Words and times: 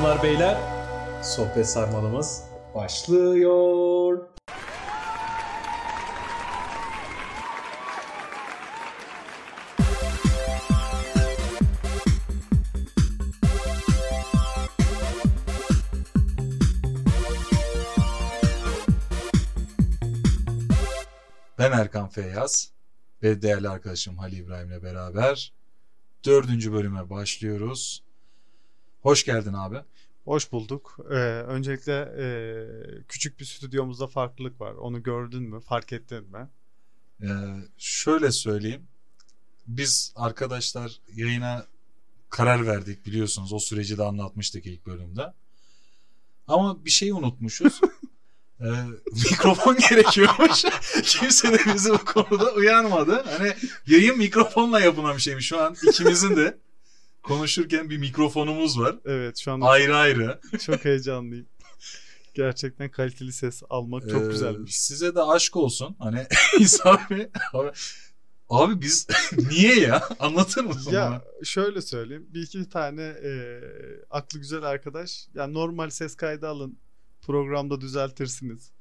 Hanımlar 0.00 0.22
beyler 0.22 0.56
sohbet 1.22 1.68
sarmalımız 1.68 2.44
başlıyor. 2.74 4.18
Ben 21.58 21.72
Erkan 21.72 22.08
Feyyaz 22.08 22.72
ve 23.22 23.42
değerli 23.42 23.68
arkadaşım 23.68 24.18
Halil 24.18 24.38
İbrahim'le 24.38 24.82
beraber 24.82 25.52
dördüncü 26.26 26.72
bölüme 26.72 27.10
başlıyoruz. 27.10 28.09
Hoş 29.02 29.24
geldin 29.24 29.52
abi. 29.52 29.76
Hoş 30.24 30.52
bulduk. 30.52 30.96
Ee, 31.10 31.14
öncelikle 31.14 31.92
e, 32.18 32.26
küçük 33.08 33.40
bir 33.40 33.44
stüdyomuzda 33.44 34.06
farklılık 34.06 34.60
var. 34.60 34.72
Onu 34.72 35.02
gördün 35.02 35.42
mü? 35.42 35.60
Fark 35.60 35.92
ettin 35.92 36.24
mi? 36.30 36.48
Ee, 37.22 37.26
şöyle 37.78 38.32
söyleyeyim. 38.32 38.82
Biz 39.66 40.12
arkadaşlar 40.16 41.00
yayına 41.14 41.66
karar 42.30 42.66
verdik 42.66 43.06
biliyorsunuz. 43.06 43.52
O 43.52 43.58
süreci 43.58 43.98
de 43.98 44.02
anlatmıştık 44.02 44.66
ilk 44.66 44.86
bölümde. 44.86 45.32
Ama 46.48 46.84
bir 46.84 46.90
şey 46.90 47.10
unutmuşuz. 47.10 47.80
Ee, 48.62 48.84
mikrofon 49.12 49.76
gerekiyormuş. 49.90 50.64
Kimse 51.02 51.52
de 51.52 51.74
bizi 51.74 51.90
bu 51.90 52.04
konuda 52.04 52.52
uyanmadı. 52.52 53.24
Hani 53.38 53.54
yayın 53.86 54.18
mikrofonla 54.18 54.80
yapılan 54.80 55.16
bir 55.16 55.22
şeymiş. 55.22 55.46
Şu 55.46 55.60
an 55.62 55.76
ikimizin 55.88 56.36
de 56.36 56.58
konuşurken 57.22 57.90
bir 57.90 57.98
mikrofonumuz 57.98 58.80
var. 58.80 58.96
Evet 59.04 59.38
şu 59.38 59.52
anda 59.52 59.66
Ayrı 59.66 59.96
ayrı. 59.96 60.40
çok 60.66 60.84
heyecanlıyım. 60.84 61.46
Gerçekten 62.34 62.90
kaliteli 62.90 63.32
ses 63.32 63.62
almak 63.70 64.10
çok 64.10 64.22
Ee, 64.22 64.26
güzelmiş. 64.26 64.80
Size 64.80 65.14
de 65.14 65.22
aşk 65.22 65.56
olsun. 65.56 65.96
Hani 65.98 66.26
İsa 66.60 67.00
Bey, 67.10 67.28
abi, 67.52 67.70
abi 68.48 68.80
biz 68.80 69.06
niye 69.50 69.80
ya? 69.80 70.08
Anlatır 70.18 70.64
mısın 70.64 70.82
bana? 70.86 70.94
Ya 71.00 71.22
şöyle 71.44 71.82
söyleyeyim. 71.82 72.26
Bir 72.28 72.42
iki 72.42 72.68
tane 72.68 73.02
e, 73.02 73.60
aklı 74.10 74.38
güzel 74.38 74.62
arkadaş. 74.62 75.26
Yani 75.34 75.54
normal 75.54 75.90
ses 75.90 76.14
kaydı 76.16 76.48
alın. 76.48 76.78
Programda 77.22 77.80
düzeltirsiniz. 77.80 78.72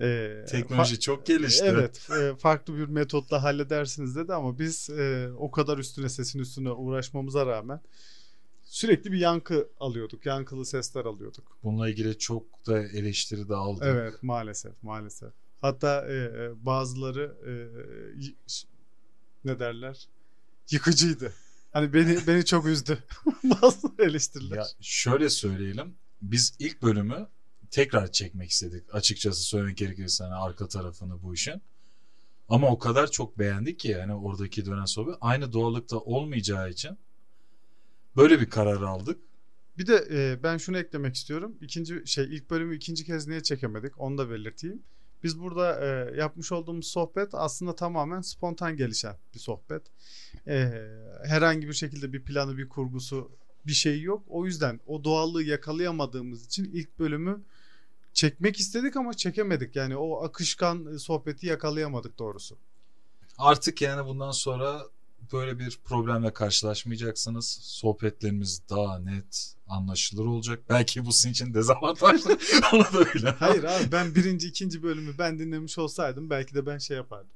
E, 0.00 0.44
Teknoloji 0.48 1.00
çok 1.00 1.26
gelişti. 1.26 1.64
Evet, 1.64 2.08
e, 2.10 2.36
farklı 2.36 2.76
bir 2.76 2.86
metotla 2.86 3.42
halledersiniz 3.42 4.16
dedi 4.16 4.34
ama 4.34 4.58
biz 4.58 4.90
e, 4.90 5.30
o 5.38 5.50
kadar 5.50 5.78
üstüne 5.78 6.08
sesin 6.08 6.38
üstüne 6.38 6.70
uğraşmamıza 6.70 7.46
rağmen 7.46 7.80
sürekli 8.62 9.12
bir 9.12 9.18
yankı 9.18 9.68
alıyorduk. 9.80 10.26
Yankılı 10.26 10.66
sesler 10.66 11.04
alıyorduk. 11.04 11.58
Bununla 11.62 11.88
ilgili 11.88 12.18
çok 12.18 12.66
da 12.66 12.82
eleştiri 12.82 13.48
de 13.48 13.54
aldık. 13.54 13.82
Evet, 13.86 14.22
maalesef, 14.22 14.82
maalesef. 14.82 15.32
Hatta 15.60 16.06
e, 16.08 16.14
e, 16.14 16.66
bazıları 16.66 17.36
e, 17.46 17.52
ne 19.44 19.58
derler? 19.58 20.08
Yıkıcıydı. 20.70 21.32
Hani 21.72 21.92
beni 21.94 22.26
beni 22.26 22.44
çok 22.44 22.66
üzdü. 22.66 22.98
Bazı 23.44 23.88
eleştiriler. 23.98 24.56
Ya 24.56 24.64
şöyle 24.80 25.30
söyleyelim. 25.30 25.94
Biz 26.22 26.54
ilk 26.58 26.82
bölümü 26.82 27.26
tekrar 27.70 28.12
çekmek 28.12 28.50
istedik. 28.50 28.94
Açıkçası 28.94 29.42
söylemek 29.42 29.76
gerekirse 29.76 30.24
hani 30.24 30.34
arka 30.34 30.68
tarafını 30.68 31.22
bu 31.22 31.34
işin. 31.34 31.62
Ama 32.48 32.68
o 32.68 32.78
kadar 32.78 33.10
çok 33.10 33.38
beğendik 33.38 33.78
ki 33.78 33.88
yani 33.88 34.14
oradaki 34.14 34.66
dönen 34.66 34.84
sohbet 34.84 35.14
aynı 35.20 35.52
doğallıkta 35.52 35.98
olmayacağı 35.98 36.70
için 36.70 36.98
böyle 38.16 38.40
bir 38.40 38.50
karar 38.50 38.82
aldık. 38.82 39.18
Bir 39.78 39.86
de 39.86 40.06
e, 40.10 40.42
ben 40.42 40.56
şunu 40.56 40.78
eklemek 40.78 41.14
istiyorum. 41.14 41.56
İkinci 41.60 42.02
şey 42.06 42.24
ilk 42.24 42.50
bölümü 42.50 42.76
ikinci 42.76 43.04
kez 43.04 43.26
niye 43.26 43.42
çekemedik? 43.42 44.00
Onu 44.00 44.18
da 44.18 44.30
belirteyim. 44.30 44.82
Biz 45.22 45.40
burada 45.40 45.80
e, 45.80 46.16
yapmış 46.16 46.52
olduğumuz 46.52 46.86
sohbet 46.86 47.28
aslında 47.32 47.74
tamamen 47.74 48.20
spontan 48.20 48.76
gelişen 48.76 49.16
bir 49.34 49.38
sohbet. 49.38 49.82
E, 50.46 50.72
herhangi 51.24 51.68
bir 51.68 51.72
şekilde 51.72 52.12
bir 52.12 52.22
planı, 52.22 52.58
bir 52.58 52.68
kurgusu, 52.68 53.30
bir 53.66 53.72
şey 53.72 54.02
yok. 54.02 54.24
O 54.28 54.46
yüzden 54.46 54.80
o 54.86 55.04
doğallığı 55.04 55.42
yakalayamadığımız 55.42 56.46
için 56.46 56.64
ilk 56.64 56.98
bölümü 56.98 57.42
çekmek 58.12 58.60
istedik 58.60 58.96
ama 58.96 59.14
çekemedik. 59.14 59.76
Yani 59.76 59.96
o 59.96 60.24
akışkan 60.24 60.94
e, 60.94 60.98
sohbeti 60.98 61.46
yakalayamadık 61.46 62.18
doğrusu. 62.18 62.56
Artık 63.38 63.82
yani 63.82 64.06
bundan 64.06 64.30
sonra 64.30 64.82
böyle 65.32 65.58
bir 65.58 65.78
problemle 65.84 66.32
karşılaşmayacaksınız. 66.32 67.58
Sohbetlerimiz 67.62 68.62
daha 68.70 68.98
net, 68.98 69.54
anlaşılır 69.68 70.26
olacak. 70.26 70.60
Belki 70.68 71.06
bu 71.06 71.12
sizin 71.12 71.30
için 71.30 71.54
dezavantajlı. 71.54 72.38
Onu 72.72 72.82
da 72.82 73.10
öyle. 73.14 73.30
Hayır 73.30 73.64
abi 73.64 73.92
ben 73.92 74.14
birinci, 74.14 74.48
ikinci 74.48 74.82
bölümü 74.82 75.18
ben 75.18 75.38
dinlemiş 75.38 75.78
olsaydım 75.78 76.30
belki 76.30 76.54
de 76.54 76.66
ben 76.66 76.78
şey 76.78 76.96
yapardım. 76.96 77.30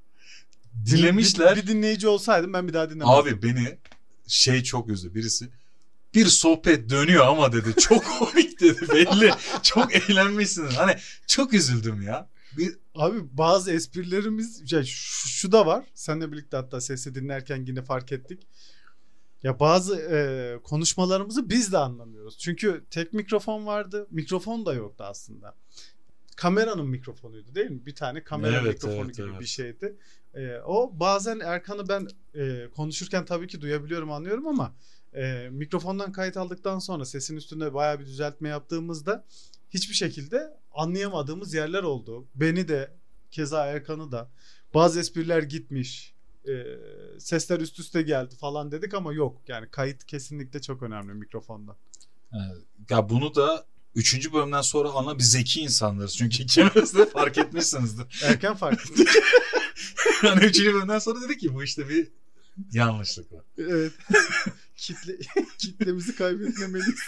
Dilemişler. 0.86 1.56
Bir, 1.56 1.62
bir 1.62 1.66
dinleyici 1.66 2.08
olsaydım 2.08 2.52
ben 2.52 2.68
bir 2.68 2.72
daha 2.72 2.90
dinlemezdim. 2.90 3.34
Abi 3.34 3.42
beni 3.42 3.78
şey 4.26 4.62
çok 4.62 4.88
üzdü. 4.88 5.14
Birisi 5.14 5.48
bir 6.14 6.26
sohbet 6.26 6.90
dönüyor 6.90 7.26
ama 7.26 7.52
dedi. 7.52 7.74
Çok 7.80 8.04
komik 8.18 8.43
dedi 8.60 8.88
belli. 8.88 9.30
çok 9.62 9.94
eğlenmişsiniz. 9.94 10.76
Hani 10.76 10.96
çok 11.26 11.54
üzüldüm 11.54 12.02
ya. 12.02 12.28
Bir, 12.56 12.76
Abi 12.94 13.18
bazı 13.32 13.72
esprilerimiz 13.72 14.72
ya 14.72 14.84
şu, 14.84 15.28
şu 15.28 15.52
da 15.52 15.66
var. 15.66 15.84
Seninle 15.94 16.32
birlikte 16.32 16.56
hatta 16.56 16.80
sesi 16.80 17.14
dinlerken 17.14 17.64
yine 17.66 17.82
fark 17.82 18.12
ettik. 18.12 18.46
Ya 19.42 19.60
bazı 19.60 19.96
e, 19.96 20.18
konuşmalarımızı 20.62 21.50
biz 21.50 21.72
de 21.72 21.78
anlamıyoruz. 21.78 22.38
Çünkü 22.38 22.84
tek 22.90 23.12
mikrofon 23.12 23.66
vardı. 23.66 24.06
Mikrofon 24.10 24.66
da 24.66 24.74
yoktu 24.74 25.04
aslında. 25.04 25.54
Kameranın 26.36 26.86
mikrofonuydu 26.86 27.54
değil 27.54 27.70
mi? 27.70 27.86
Bir 27.86 27.94
tane 27.94 28.24
kamera 28.24 28.60
Evet, 28.62 28.74
mikrofonu 28.74 29.04
evet, 29.04 29.16
gibi 29.16 29.28
evet. 29.30 29.40
bir 29.40 29.46
şeydi. 29.46 29.96
E, 30.34 30.58
o 30.58 30.90
bazen 31.00 31.40
Erkan'ı 31.40 31.88
ben 31.88 32.08
e, 32.34 32.68
konuşurken 32.76 33.24
tabii 33.24 33.46
ki 33.46 33.60
duyabiliyorum 33.60 34.12
anlıyorum 34.12 34.46
ama 34.46 34.74
e, 35.14 35.48
mikrofondan 35.50 36.12
kayıt 36.12 36.36
aldıktan 36.36 36.78
sonra 36.78 37.04
sesin 37.04 37.36
üstünde 37.36 37.74
bayağı 37.74 38.00
bir 38.00 38.06
düzeltme 38.06 38.48
yaptığımızda 38.48 39.24
hiçbir 39.70 39.94
şekilde 39.94 40.56
anlayamadığımız 40.72 41.54
yerler 41.54 41.82
oldu. 41.82 42.26
Beni 42.34 42.68
de 42.68 42.90
keza 43.30 43.66
Erkan'ı 43.66 44.12
da 44.12 44.30
bazı 44.74 45.00
espriler 45.00 45.42
gitmiş. 45.42 46.14
e, 46.48 46.52
sesler 47.18 47.60
üst 47.60 47.78
üste 47.78 48.02
geldi 48.02 48.36
falan 48.36 48.72
dedik 48.72 48.94
ama 48.94 49.12
yok. 49.12 49.42
Yani 49.48 49.68
kayıt 49.70 50.04
kesinlikle 50.04 50.60
çok 50.62 50.82
önemli 50.82 51.14
mikrofonda. 51.14 51.76
ya 52.90 53.08
bunu 53.08 53.34
da 53.34 53.66
üçüncü 53.94 54.32
bölümden 54.32 54.60
sonra 54.60 54.90
ana 54.90 55.18
bir 55.18 55.22
zeki 55.22 55.60
insanlarız. 55.60 56.16
Çünkü 56.16 56.42
ikimiz 56.42 56.94
de 56.94 57.06
fark 57.06 57.38
etmişsinizdir. 57.38 58.22
Erken 58.24 58.54
fark 58.54 58.90
ettik. 58.90 59.08
hani 60.20 60.44
üçüncü 60.44 60.74
bölümden 60.74 60.98
sonra 60.98 61.20
dedik 61.20 61.40
ki 61.40 61.54
bu 61.54 61.62
işte 61.64 61.88
bir 61.88 62.08
yanlışlık 62.72 63.32
var. 63.32 63.44
evet. 63.58 63.92
Kitle, 64.76 65.18
kitlemizi 65.58 66.16
kaybetmemeliyiz. 66.16 67.00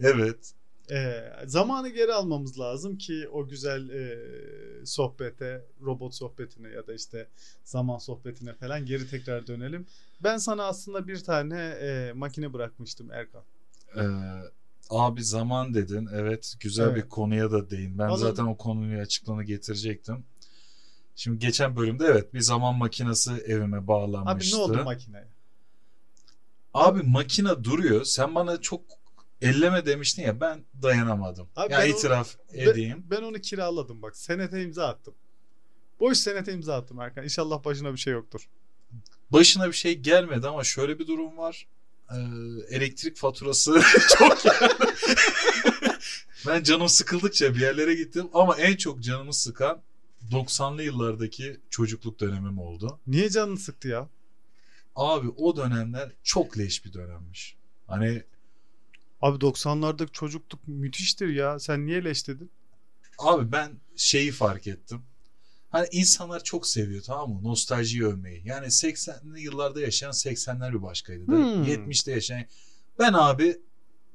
Evet. 0.00 0.52
E, 0.90 1.22
zamanı 1.46 1.88
geri 1.88 2.12
almamız 2.12 2.58
lazım 2.60 2.98
ki 2.98 3.28
o 3.28 3.48
güzel 3.48 3.88
e, 3.88 4.18
sohbete, 4.86 5.64
robot 5.82 6.14
sohbetine 6.14 6.68
ya 6.68 6.86
da 6.86 6.94
işte 6.94 7.28
zaman 7.64 7.98
sohbetine 7.98 8.54
falan 8.54 8.86
geri 8.86 9.08
tekrar 9.10 9.46
dönelim. 9.46 9.86
Ben 10.22 10.36
sana 10.36 10.64
aslında 10.64 11.08
bir 11.08 11.20
tane 11.24 11.60
e, 11.62 12.12
makine 12.12 12.52
bırakmıştım 12.52 13.10
Erkan. 13.10 13.42
Ee, 13.96 14.02
abi 14.90 15.24
zaman 15.24 15.74
dedin. 15.74 16.08
Evet 16.14 16.54
güzel 16.60 16.84
Evet. 16.86 16.96
bir 16.96 17.08
konuya 17.08 17.50
da 17.50 17.70
değin. 17.70 17.98
Ben 17.98 18.04
Alalım. 18.04 18.20
zaten 18.20 18.44
o 18.44 18.56
konuyu 18.56 19.00
açıklığını 19.00 19.44
getirecektim. 19.44 20.24
Şimdi 21.16 21.38
geçen 21.38 21.76
bölümde 21.76 22.04
evet 22.06 22.34
bir 22.34 22.40
zaman 22.40 22.74
makinesi 22.74 23.32
evime 23.32 23.78
Abi 23.78 23.86
bağlanmıştı. 23.86 24.56
ne 24.56 24.60
oldu 24.60 24.84
makineye? 24.84 25.28
Abi 26.74 27.02
makine 27.02 27.64
duruyor. 27.64 28.04
Sen 28.04 28.34
bana 28.34 28.60
çok 28.60 28.80
elleme 29.42 29.86
demiştin 29.86 30.22
ya 30.22 30.40
ben 30.40 30.64
dayanamadım. 30.82 31.48
Abi 31.56 31.72
ya 31.72 31.78
ben 31.78 31.90
itiraf 31.90 32.34
Ben- 32.54 32.58
edeyim. 32.58 33.06
Ben, 33.10 33.22
onu 33.22 33.40
kiraladım 33.40 34.02
bak. 34.02 34.16
Senete 34.16 34.62
imza 34.62 34.86
attım. 34.88 35.14
Boş 36.00 36.18
senete 36.18 36.52
imza 36.52 36.76
attım 36.76 37.00
Erkan. 37.00 37.24
İnşallah 37.24 37.64
başına 37.64 37.92
bir 37.92 37.98
şey 37.98 38.12
yoktur. 38.12 38.48
Başına 39.30 39.68
bir 39.68 39.72
şey 39.72 39.98
gelmedi 39.98 40.48
ama 40.48 40.64
şöyle 40.64 40.98
bir 40.98 41.06
durum 41.06 41.38
var. 41.38 41.66
Ee, 42.10 42.16
elektrik 42.70 43.16
faturası 43.16 43.82
çok 44.18 44.38
ben 46.46 46.62
canım 46.62 46.88
sıkıldıkça 46.88 47.54
bir 47.54 47.60
yerlere 47.60 47.94
gittim 47.94 48.28
ama 48.34 48.56
en 48.56 48.76
çok 48.76 49.02
canımı 49.02 49.34
sıkan 49.34 49.82
90'lı 50.30 50.82
yıllardaki 50.82 51.60
çocukluk 51.70 52.20
dönemim 52.20 52.58
oldu. 52.58 52.98
Niye 53.06 53.30
canını 53.30 53.58
sıktı 53.58 53.88
ya? 53.88 54.08
Abi 54.96 55.28
o 55.28 55.56
dönemler 55.56 56.12
çok 56.22 56.58
leş 56.58 56.84
bir 56.84 56.92
dönemmiş. 56.92 57.56
Hani 57.86 58.22
Abi 59.22 59.44
90'lardaki 59.44 60.12
çocukluk 60.12 60.68
müthiştir 60.68 61.28
ya. 61.28 61.58
Sen 61.58 61.86
niye 61.86 62.04
leş 62.04 62.28
dedin? 62.28 62.50
Abi 63.18 63.52
ben 63.52 63.70
şeyi 63.96 64.32
fark 64.32 64.66
ettim. 64.66 65.02
Hani 65.70 65.88
insanlar 65.92 66.44
çok 66.44 66.66
seviyor 66.66 67.02
tamam 67.02 67.30
mı? 67.30 67.40
Nostaljiyi 67.42 68.06
övmeyi. 68.06 68.42
Yani 68.44 68.66
80'li 68.66 69.40
yıllarda 69.40 69.80
yaşayan 69.80 70.10
80'ler 70.12 70.72
bir 70.72 70.82
başkaydı. 70.82 71.26
da 71.26 71.32
Hmm. 71.32 71.64
70'te 71.64 72.12
yaşayan 72.12 72.44
Ben 72.98 73.12
abi 73.12 73.60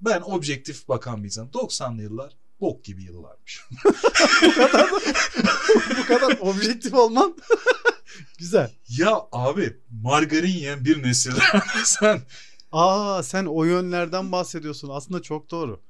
ben 0.01 0.21
objektif 0.21 0.87
bakan 0.87 1.19
bir 1.19 1.25
insan. 1.25 1.47
90'lı 1.47 2.01
yıllar 2.01 2.37
bok 2.61 2.83
gibi 2.83 3.03
yıllarmış. 3.03 3.61
Bu 5.99 6.05
kadar 6.05 6.37
objektif 6.39 6.93
olman 6.93 7.37
güzel. 8.39 8.71
ya 8.89 9.21
abi 9.31 9.77
margarin 9.91 10.47
yiyen 10.47 10.85
bir 10.85 11.03
nesil. 11.03 11.31
Sen 11.85 12.21
Aa 12.71 13.23
sen 13.23 13.45
o 13.45 13.63
yönlerden 13.63 14.31
bahsediyorsun. 14.31 14.89
Aslında 14.89 15.21
çok 15.21 15.51
doğru. 15.51 15.81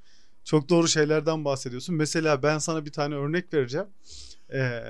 Çok 0.44 0.70
doğru 0.70 0.88
şeylerden 0.88 1.46
bahsediyorsun. 1.46 1.96
Mesela 1.96 2.44
ben 2.44 2.58
sana 2.58 2.86
bir 2.86 2.92
tane 2.92 3.16
örnek 3.16 3.54
vereceğim. 3.54 3.88
Ee, 4.54 4.82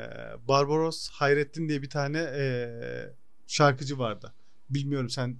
Barbaros 0.47 1.09
Hayrettin 1.09 1.69
diye 1.69 1.81
bir 1.81 1.89
tane 1.89 2.17
ee, 2.19 2.69
şarkıcı 3.47 3.99
vardı. 3.99 4.33
Bilmiyorum 4.69 5.09
sen 5.09 5.37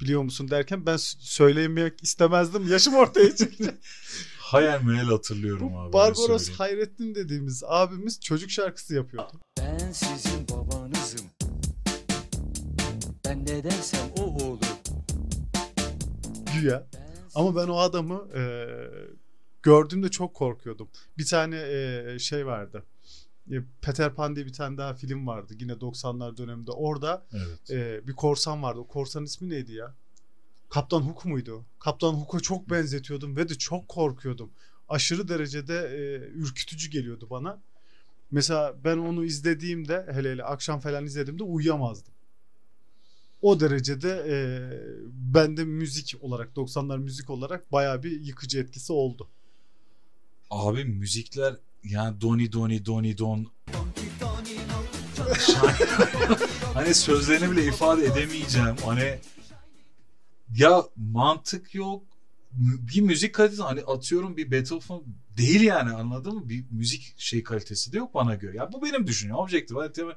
biliyor 0.00 0.22
musun 0.22 0.50
derken 0.50 0.86
ben 0.86 0.96
söylemek 1.18 2.02
istemezdim. 2.02 2.72
Yaşım 2.72 2.94
ortaya 2.94 3.36
çıktı. 3.36 3.78
Hayal 4.44 4.82
meyal 4.82 5.06
hatırlıyorum 5.06 5.72
Bu 5.72 5.78
abi. 5.78 5.92
Barbaros. 5.92 6.50
Hayrettin 6.50 7.14
dediğimiz 7.14 7.62
abimiz 7.66 8.20
çocuk 8.20 8.50
şarkısı 8.50 8.94
yapıyordu. 8.94 9.40
Ben 9.58 9.92
sizin 9.92 10.48
babanızım. 10.48 11.26
Ben 13.24 13.46
ne 13.46 13.64
dersem 13.64 14.10
o 14.18 14.22
olur. 14.22 14.58
Güya. 16.54 16.86
Ama 17.34 17.56
ben 17.56 17.68
o 17.68 17.76
adamı 17.76 18.28
e, 18.38 18.66
gördüğümde 19.62 20.08
çok 20.10 20.34
korkuyordum. 20.34 20.88
Bir 21.18 21.26
tane 21.26 21.56
e, 21.56 22.18
şey 22.18 22.46
vardı. 22.46 22.84
E, 23.50 23.54
Peter 23.82 24.14
Pan 24.14 24.36
diye 24.36 24.46
bir 24.46 24.52
tane 24.52 24.78
daha 24.78 24.94
film 24.94 25.26
vardı. 25.26 25.54
Yine 25.60 25.72
90'lar 25.72 26.36
döneminde. 26.36 26.70
Orada 26.72 27.26
Evet. 27.32 27.70
e, 27.70 28.06
bir 28.08 28.12
korsan 28.12 28.62
vardı. 28.62 28.80
O 28.80 28.86
korsanın 28.86 29.24
ismi 29.24 29.50
neydi 29.50 29.72
ya? 29.72 29.94
Kaptan 30.74 31.00
Hook 31.00 31.24
muydu? 31.24 31.64
Kaptan 31.78 32.12
Hook'a 32.12 32.40
çok 32.40 32.70
benzetiyordum 32.70 33.36
ve 33.36 33.48
de 33.48 33.54
çok 33.54 33.88
korkuyordum. 33.88 34.50
Aşırı 34.88 35.28
derecede 35.28 35.74
e, 35.74 35.98
ürkütücü 36.28 36.90
geliyordu 36.90 37.26
bana. 37.30 37.60
Mesela 38.30 38.74
ben 38.84 38.98
onu 38.98 39.24
izlediğimde 39.24 40.06
hele 40.12 40.32
hele 40.32 40.44
akşam 40.44 40.80
falan 40.80 41.04
izlediğimde 41.04 41.42
uyuyamazdım. 41.42 42.12
O 43.42 43.60
derecede 43.60 44.24
e, 44.28 44.36
bende 45.34 45.64
müzik 45.64 46.14
olarak 46.20 46.56
90'lar 46.56 46.98
müzik 46.98 47.30
olarak 47.30 47.72
bayağı 47.72 48.02
bir 48.02 48.20
yıkıcı 48.20 48.58
etkisi 48.58 48.92
oldu. 48.92 49.28
Abi 50.50 50.84
müzikler 50.84 51.56
yani 51.84 52.20
Doni 52.20 52.52
Doni 52.52 52.86
Doni 52.86 53.18
Don 53.18 53.46
hani 56.74 56.94
sözlerini 56.94 57.50
bile 57.50 57.64
ifade 57.64 58.04
edemeyeceğim. 58.04 58.76
Hani 58.84 59.18
ya 60.56 60.84
mantık 60.96 61.74
yok. 61.74 62.02
Bir 62.94 63.00
müzik 63.00 63.34
kalitesi 63.34 63.62
hani 63.62 63.80
atıyorum 63.80 64.36
bir 64.36 64.50
Beethoven 64.50 65.00
değil 65.36 65.60
yani 65.60 65.90
anladın 65.94 66.34
mı? 66.34 66.48
Bir 66.48 66.64
müzik 66.70 67.14
şey 67.16 67.42
kalitesi 67.42 67.92
de 67.92 67.98
yok 67.98 68.14
bana 68.14 68.34
göre. 68.34 68.56
Ya 68.56 68.72
bu 68.72 68.82
benim 68.82 69.06
düşüncem. 69.06 69.36
Objektif. 69.36 69.76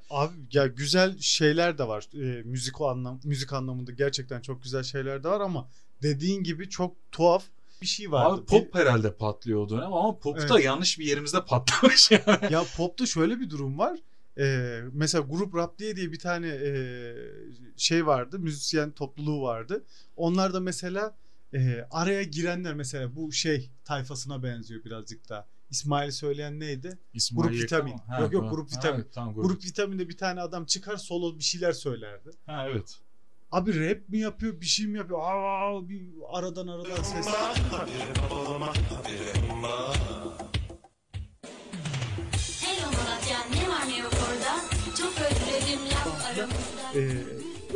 Abi 0.09 0.33
ya 0.51 0.67
güzel 0.67 1.19
şeyler 1.19 1.77
de 1.77 1.87
var. 1.87 2.07
E, 2.13 2.43
müzik 2.43 2.81
o 2.81 2.89
anlam 2.89 3.19
müzik 3.23 3.53
anlamında 3.53 3.91
gerçekten 3.91 4.41
çok 4.41 4.63
güzel 4.63 4.83
şeyler 4.83 5.23
de 5.23 5.29
var 5.29 5.41
ama 5.41 5.67
dediğin 6.01 6.43
gibi 6.43 6.69
çok 6.69 6.95
tuhaf 7.11 7.43
bir 7.81 7.87
şey 7.87 8.11
vardı. 8.11 8.33
Abi 8.33 8.45
pop 8.45 8.75
herhalde 8.75 9.13
patlıyor 9.13 9.59
o 9.61 9.69
dönem 9.69 9.93
ama 9.93 10.19
pop 10.19 10.37
da 10.37 10.45
Evet. 10.55 10.65
yanlış 10.65 10.99
bir 10.99 11.05
yerimizde 11.05 11.45
patlamış 11.45 12.11
yani. 12.11 12.53
ya 12.53 12.63
popta 12.77 13.05
şöyle 13.05 13.39
bir 13.39 13.49
durum 13.49 13.77
var. 13.77 13.99
Ee, 14.39 14.81
mesela 14.93 15.25
grup 15.29 15.55
rap 15.55 15.79
diye 15.79 15.95
diye 15.95 16.11
bir 16.11 16.19
tane 16.19 16.47
e, 16.47 17.15
şey 17.77 18.05
vardı. 18.05 18.39
Müzisyen 18.39 18.91
topluluğu 18.91 19.41
vardı. 19.41 19.83
Onlar 20.15 20.53
da 20.53 20.59
mesela 20.59 21.15
e, 21.53 21.87
araya 21.91 22.23
girenler 22.23 22.73
mesela 22.73 23.15
bu 23.15 23.31
şey 23.31 23.69
tayfasına 23.85 24.43
benziyor 24.43 24.83
birazcık 24.83 25.29
da. 25.29 25.47
İsmail 25.69 26.11
söyleyen 26.11 26.59
neydi? 26.59 26.97
İsmail 27.13 27.49
Grup 27.49 27.61
Vitamin. 27.63 27.97
Ha, 27.97 28.19
Yok, 28.21 28.33
yok. 28.33 28.51
Grup 28.51 28.71
Ha, 28.71 28.77
Vitamin. 28.77 28.99
evet, 28.99 29.13
tamam, 29.13 29.33
Grup 29.35 29.65
vitaminde 29.65 30.09
bir 30.09 30.17
tane 30.17 30.41
adam 30.41 30.65
çıkar 30.65 30.97
solo 30.97 31.37
bir 31.37 31.43
şeyler 31.43 31.71
söylerdi. 31.71 32.29
Ha 32.45 32.67
evet. 32.69 32.99
Abi 33.51 33.89
rap 33.89 34.09
mi 34.09 34.19
yapıyor 34.19 34.61
bir 34.61 34.65
şey 34.65 34.87
mi 34.87 34.97
yapıyor? 34.97 35.19
Aa, 35.23 35.89
bir 35.89 36.09
aradan 36.33 36.67
aradan 36.67 37.03
ses. 37.03 37.27
Ee, 46.97 47.11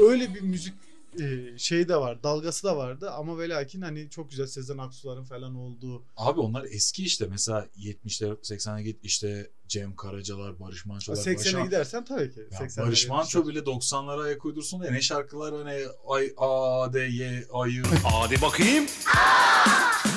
öyle 0.01 0.33
bir 0.35 0.41
müzik 0.41 0.73
e, 1.19 1.57
şey 1.57 1.87
de 1.87 1.95
var, 1.95 2.23
dalgası 2.23 2.63
da 2.63 2.77
vardı 2.77 3.11
ama 3.11 3.37
ve 3.37 3.49
lakin 3.49 3.81
hani 3.81 4.09
çok 4.09 4.29
güzel 4.29 4.47
Sezen 4.47 4.77
Aksu'ların 4.77 5.23
falan 5.23 5.55
olduğu. 5.55 6.03
Abi 6.17 6.39
onlar 6.39 6.65
eski 6.71 7.03
işte 7.03 7.25
mesela 7.29 7.67
70'ler 7.77 8.35
80'e 8.35 8.83
git 8.83 8.99
işte 9.03 9.49
Cem 9.67 9.95
Karacalar, 9.95 10.59
Barış 10.59 10.85
Manço'lar. 10.85 11.17
80'e 11.17 11.53
Barış- 11.53 11.65
gidersen 11.65 12.05
tabii 12.05 12.31
ki. 12.31 12.39
Ya 12.51 12.59
80'lere 12.59 12.81
Barış 12.81 13.07
Manço 13.07 13.47
bile 13.47 13.59
90'lara 13.59 14.23
ayak 14.23 14.45
uydursun 14.45 14.81
diye 14.81 14.93
ne 14.93 15.01
şarkılar 15.01 15.53
hani 15.55 15.83
ay 16.07 16.33
a 16.37 16.93
d 16.93 16.99
y 16.99 17.45
ayı 17.53 17.83
Hadi 18.03 18.41
bakayım. 18.41 18.85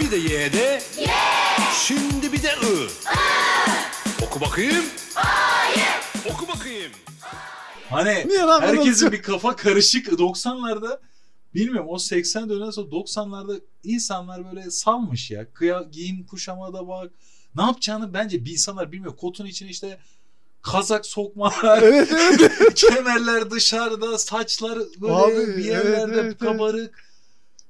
Bir 0.01 0.11
de 0.11 0.17
Y'de. 0.17 0.83
Şimdi 1.87 2.33
bir 2.33 2.43
de 2.43 2.49
I. 2.49 2.89
Oku 4.25 4.41
bakayım. 4.41 4.85
Oku 6.31 6.49
bakayım. 6.49 6.93
Hani 7.95 8.29
Niye 8.29 8.41
lan 8.41 8.63
bunu 8.63 8.71
herkesin 8.71 9.13
bir 9.13 9.23
kafa 9.23 9.57
karışık 9.57 10.09
90'larda 10.09 10.99
bilmiyorum 11.55 11.89
o 11.89 11.99
80 11.99 12.51
dönem 12.51 12.73
sonra 12.73 12.87
90'larda 12.87 13.61
insanlar 13.85 14.53
böyle 14.53 14.71
salmış 14.71 15.31
ya. 15.31 15.53
Kıya, 15.53 15.83
giyim 15.83 16.27
kuşamada 16.27 16.89
bak. 16.89 17.11
Ne 17.57 17.63
yapacağını 17.63 18.15
bence 18.15 18.45
bir 18.45 18.53
insanlar 18.53 18.93
bilmiyor. 18.93 19.17
Kotun 19.17 19.47
içine 19.47 19.69
işte 19.69 19.99
kazak 20.63 21.07
sokmalar, 21.07 21.83
Evet 21.83 22.13
evet. 22.13 22.75
kemerler 22.75 23.51
dışarıda, 23.51 24.19
saçlar 24.19 24.79
böyle 25.01 25.15
Abi, 25.15 25.57
bir 25.57 25.65
yerlerde 25.65 26.13
evet, 26.15 26.25
evet, 26.25 26.39
kabarık. 26.39 27.05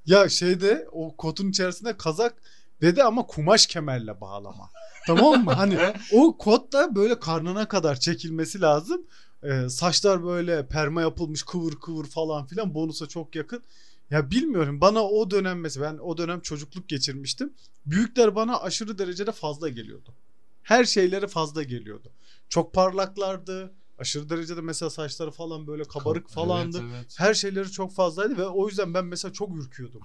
ya 0.06 0.28
şeyde 0.28 0.88
o 0.92 1.16
kotun 1.16 1.50
içerisinde 1.50 1.96
kazak 1.96 2.34
ve 2.82 2.96
de 2.96 3.04
ama 3.04 3.26
kumaş 3.26 3.66
kemerle 3.66 4.20
bağlama. 4.20 4.70
Tamam 5.06 5.44
mı? 5.44 5.52
Hani 5.52 5.78
o 6.12 6.38
kot 6.38 6.72
da 6.72 6.94
böyle 6.94 7.20
karnına 7.20 7.68
kadar 7.68 8.00
çekilmesi 8.00 8.60
lazım. 8.60 9.06
Ee, 9.44 9.68
saçlar 9.68 10.24
böyle 10.24 10.68
perma 10.68 11.00
yapılmış 11.02 11.42
kıvır 11.42 11.72
kıvır 11.72 12.04
falan 12.04 12.46
filan 12.46 12.74
bonusa 12.74 13.06
çok 13.06 13.36
yakın. 13.36 13.62
Ya 14.10 14.30
bilmiyorum 14.30 14.80
bana 14.80 15.04
o 15.04 15.30
dönem 15.30 15.60
mesela 15.60 15.92
ben 15.92 15.98
o 15.98 16.18
dönem 16.18 16.40
çocukluk 16.40 16.88
geçirmiştim. 16.88 17.52
Büyükler 17.86 18.34
bana 18.34 18.60
aşırı 18.60 18.98
derecede 18.98 19.32
fazla 19.32 19.68
geliyordu. 19.68 20.14
Her 20.62 20.84
şeyleri 20.84 21.26
fazla 21.26 21.62
geliyordu. 21.62 22.10
Çok 22.48 22.74
parlaklardı. 22.74 23.72
Aşırı 23.98 24.30
derecede 24.30 24.60
mesela 24.60 24.90
saçları 24.90 25.30
falan 25.30 25.66
böyle 25.66 25.84
kabarık 25.84 26.30
falandı. 26.30 26.78
Evet, 26.82 26.92
evet. 26.96 27.14
Her 27.18 27.34
şeyleri 27.34 27.70
çok 27.70 27.92
fazlaydı 27.92 28.36
ve 28.36 28.46
o 28.46 28.68
yüzden 28.68 28.94
ben 28.94 29.04
mesela 29.04 29.32
çok 29.32 29.56
ürküyordum. 29.56 30.02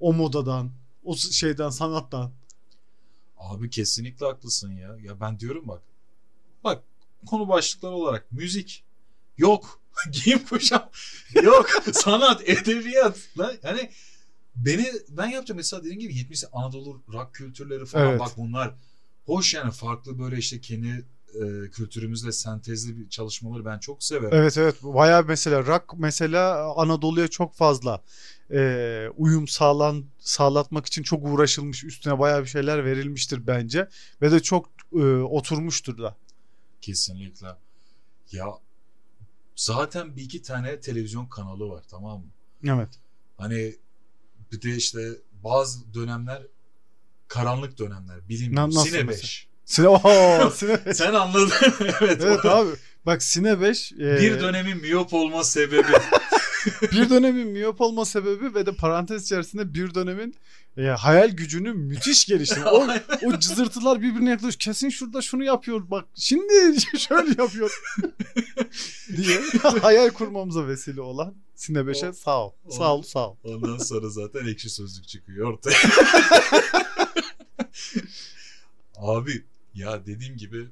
O 0.00 0.12
modadan, 0.12 0.70
o 1.04 1.16
şeyden, 1.16 1.70
sanattan. 1.70 2.32
Abi 3.38 3.70
kesinlikle 3.70 4.26
haklısın 4.26 4.72
ya. 4.72 4.96
Ya 5.02 5.20
ben 5.20 5.40
diyorum 5.40 5.68
bak. 5.68 5.82
Bak 6.64 6.82
konu 7.24 7.48
başlıkları 7.48 7.92
olarak 7.92 8.32
müzik 8.32 8.84
yok. 9.38 9.80
Giyim 10.12 10.44
kuşam 10.44 10.90
yok. 11.42 11.66
Sanat, 11.92 12.48
edebiyat. 12.48 13.18
Hani 13.62 13.90
beni 14.56 14.86
ben 15.08 15.26
yapacağım 15.26 15.56
mesela 15.56 15.82
dediğim 15.82 16.00
gibi 16.00 16.16
70 16.16 16.44
Anadolu 16.52 17.02
rock 17.12 17.34
kültürleri 17.34 17.86
falan 17.86 18.08
Evet. 18.08 18.20
bak 18.20 18.30
bunlar 18.36 18.74
hoş 19.26 19.54
yani 19.54 19.72
farklı 19.72 20.18
böyle 20.18 20.38
işte 20.38 20.60
kendi 20.60 21.04
e, 21.34 21.70
kültürümüzle 21.70 22.32
sentezli 22.32 22.96
bir 22.96 23.08
çalışmaları 23.08 23.64
ben 23.64 23.78
çok 23.78 24.04
severim. 24.04 24.38
Evet 24.38 24.58
evet 24.58 24.82
bayağı 24.82 25.24
mesela 25.24 25.66
rock 25.66 25.84
mesela 25.98 26.72
Anadolu'ya 26.76 27.28
çok 27.28 27.54
fazla 27.54 28.02
e, 28.52 29.08
uyum 29.16 29.48
sağlan 29.48 30.04
sağlatmak 30.18 30.86
için 30.86 31.02
çok 31.02 31.24
uğraşılmış 31.24 31.84
üstüne 31.84 32.18
bayağı 32.18 32.42
bir 32.42 32.48
şeyler 32.48 32.84
verilmiştir 32.84 33.46
bence 33.46 33.88
ve 34.22 34.32
de 34.32 34.40
çok 34.40 34.68
e, 34.92 35.04
oturmuştur 35.22 35.98
da. 35.98 36.16
Kesinlikle. 36.84 37.46
Ya 38.32 38.46
zaten 39.56 40.16
bir 40.16 40.22
iki 40.22 40.42
tane 40.42 40.80
televizyon 40.80 41.26
kanalı 41.26 41.68
var 41.68 41.84
tamam 41.90 42.20
mı? 42.20 42.26
Evet. 42.76 42.88
Hani 43.38 43.74
bir 44.52 44.62
de 44.62 44.76
işte 44.76 45.08
bazı 45.44 45.94
dönemler 45.94 46.42
karanlık 47.28 47.78
dönemler. 47.78 48.28
Bilim 48.28 48.54
Na- 48.54 48.70
Sine 48.70 49.02
mesela? 49.02 49.08
5. 49.08 49.48
Sine, 49.64 49.88
Oho, 49.94 50.50
Sine 50.50 50.86
beş. 50.86 50.96
Sen 50.96 51.14
anladın. 51.14 51.50
evet. 51.80 52.20
evet 52.22 52.44
o- 52.44 52.48
abi. 52.48 52.70
Bak 53.06 53.22
Sine 53.22 53.60
5 53.60 53.92
e, 53.92 53.96
Bir 53.98 54.40
dönemin 54.40 54.76
miyop 54.80 55.14
olma 55.14 55.44
sebebi. 55.44 55.92
bir 56.92 57.10
dönemin 57.10 57.48
miyop 57.48 57.80
olma 57.80 58.04
sebebi 58.04 58.54
ve 58.54 58.66
de 58.66 58.72
parantez 58.76 59.24
içerisinde 59.24 59.74
bir 59.74 59.94
dönemin 59.94 60.34
e, 60.76 60.82
hayal 60.82 61.30
gücünün 61.30 61.76
müthiş 61.76 62.26
gelişimi. 62.26 62.66
O, 62.66 62.86
o 63.26 63.38
cızırtılar 63.38 64.02
birbirine 64.02 64.30
yaklaşıyor. 64.30 64.58
Kesin 64.58 64.88
şurada 64.88 65.22
şunu 65.22 65.44
yapıyor. 65.44 65.90
Bak 65.90 66.04
şimdi 66.14 66.80
şöyle 66.98 67.42
yapıyor. 67.42 67.82
diye 69.16 69.40
hayal 69.82 70.10
kurmamıza 70.10 70.68
vesile 70.68 71.00
olan 71.00 71.34
Sine 71.54 71.78
5'e 71.78 72.12
sağ 72.12 72.46
ol. 72.46 72.52
Sağ 72.70 72.94
ol 72.94 73.02
sağ 73.02 73.30
ol. 73.30 73.36
Ondan 73.44 73.78
sonra 73.78 74.08
zaten 74.08 74.46
ekşi 74.46 74.70
sözlük 74.70 75.08
çıkıyor 75.08 75.52
ortaya. 75.52 75.76
Abi 78.96 79.44
ya 79.74 80.06
dediğim 80.06 80.36
gibi 80.36 80.66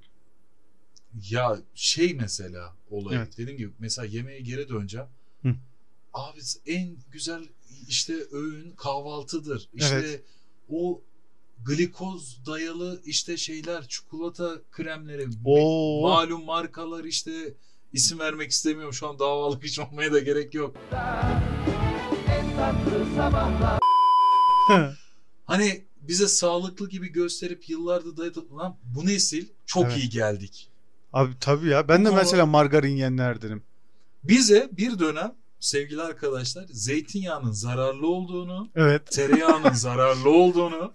ya 1.30 1.58
şey 1.74 2.14
mesela 2.14 2.74
olay 2.90 3.16
Evet. 3.16 3.38
dediğim 3.38 3.58
gibi 3.58 3.72
mesela 3.78 4.06
yemeğe 4.06 4.40
geri 4.40 4.68
döneceğim. 4.68 5.06
Hı. 5.42 5.54
Abi 6.14 6.40
en 6.66 6.96
güzel 7.12 7.44
işte 7.88 8.14
öğün 8.32 8.70
kahvaltıdır. 8.76 9.68
İşte 9.74 9.94
Evet. 9.94 10.22
o 10.70 11.00
glikoz 11.64 12.46
dayalı 12.46 13.00
işte 13.04 13.36
şeyler 13.36 13.88
çikolata 13.88 14.50
kremleri 14.70 15.26
Oo. 15.44 16.02
malum 16.02 16.44
markalar 16.44 17.04
işte 17.04 17.54
isim 17.92 18.18
vermek 18.18 18.50
istemiyorum 18.50 18.92
şu 18.92 19.08
an 19.08 19.18
davalık 19.18 19.64
hiç 19.64 19.78
olmaya 19.78 20.12
da 20.12 20.18
gerek 20.18 20.54
yok. 20.54 20.76
Hani 25.46 25.84
bize 26.00 26.28
sağlıklı 26.28 26.88
gibi 26.88 27.08
gösterip 27.12 27.68
yıllardır 27.70 28.16
dayatıp 28.16 28.52
lan 28.52 28.76
bu 28.84 29.06
nesil 29.06 29.46
çok 29.66 29.84
Evet. 29.84 29.96
iyi 29.96 30.08
geldik. 30.08 30.68
Abi 31.12 31.32
tabii 31.40 31.68
ya. 31.68 31.88
Ben 31.88 32.04
de 32.04 32.10
Bu- 32.10 32.14
mesela 32.14 32.46
margarin 32.46 32.92
yiyenlerdenim. 32.92 33.62
Bize 34.24 34.68
bir 34.72 34.98
dönem 34.98 35.34
sevgili 35.62 36.02
arkadaşlar 36.02 36.64
zeytinyağının 36.70 37.52
zararlı 37.52 38.06
olduğunu, 38.06 38.70
Evet. 38.76 39.10
tereyağının 39.12 39.72
zararlı 39.74 40.30
olduğunu, 40.30 40.92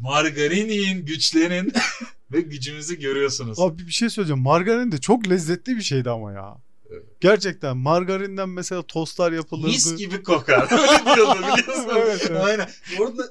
margarin 0.00 0.68
yiyin 0.68 1.06
güçlenin 1.06 1.72
ve 2.32 2.40
gücümüzü 2.40 3.00
görüyorsunuz. 3.00 3.60
Abi 3.60 3.86
bir 3.86 3.92
şey 3.92 4.10
söyleyeceğim. 4.10 4.42
Margarin 4.42 4.92
de 4.92 4.98
çok 4.98 5.28
lezzetli 5.30 5.76
bir 5.76 5.82
şeydi 5.82 6.10
ama 6.10 6.32
ya. 6.32 6.56
Evet. 6.90 7.02
Gerçekten 7.20 7.76
margarinden 7.76 8.48
mesela 8.48 8.82
tostlar 8.82 9.32
yapılırdı. 9.32 9.66
Mis 9.66 9.96
gibi 9.96 10.22
kokar. 10.22 10.68
Öyle 10.72 11.16
diyordu 11.16 11.38
biliyorsun. 11.38 11.88
Evet, 11.96 12.26
evet. 12.30 12.44
Aynen. 12.44 12.68
Orada 13.00 13.22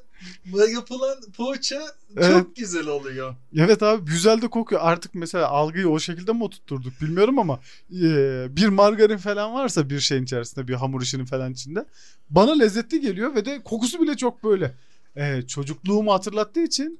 yapılan 0.67 1.17
poğaça 1.37 1.81
Evet. 2.17 2.31
çok 2.31 2.55
güzel 2.55 2.87
oluyor. 2.87 3.35
Evet 3.57 3.83
abi 3.83 4.05
güzel 4.05 4.41
de 4.41 4.47
kokuyor. 4.47 4.81
Artık 4.83 5.15
mesela 5.15 5.47
algıyı 5.47 5.89
o 5.89 5.99
şekilde 5.99 6.33
mi 6.33 6.43
oturtturduk 6.43 7.01
bilmiyorum 7.01 7.39
ama 7.39 7.59
e, 7.91 8.05
bir 8.55 8.67
margarin 8.67 9.17
falan 9.17 9.53
varsa 9.53 9.89
bir 9.89 9.99
şeyin 9.99 10.23
içerisinde 10.23 10.67
bir 10.67 10.73
hamur 10.73 11.01
işinin 11.01 11.25
falan 11.25 11.53
içinde 11.53 11.85
bana 12.29 12.57
lezzetli 12.57 13.01
geliyor 13.01 13.35
ve 13.35 13.45
de 13.45 13.61
kokusu 13.63 14.01
bile 14.01 14.17
çok 14.17 14.43
böyle 14.43 14.73
e, 15.15 15.41
çocukluğumu 15.41 16.13
hatırlattığı 16.13 16.63
için 16.63 16.99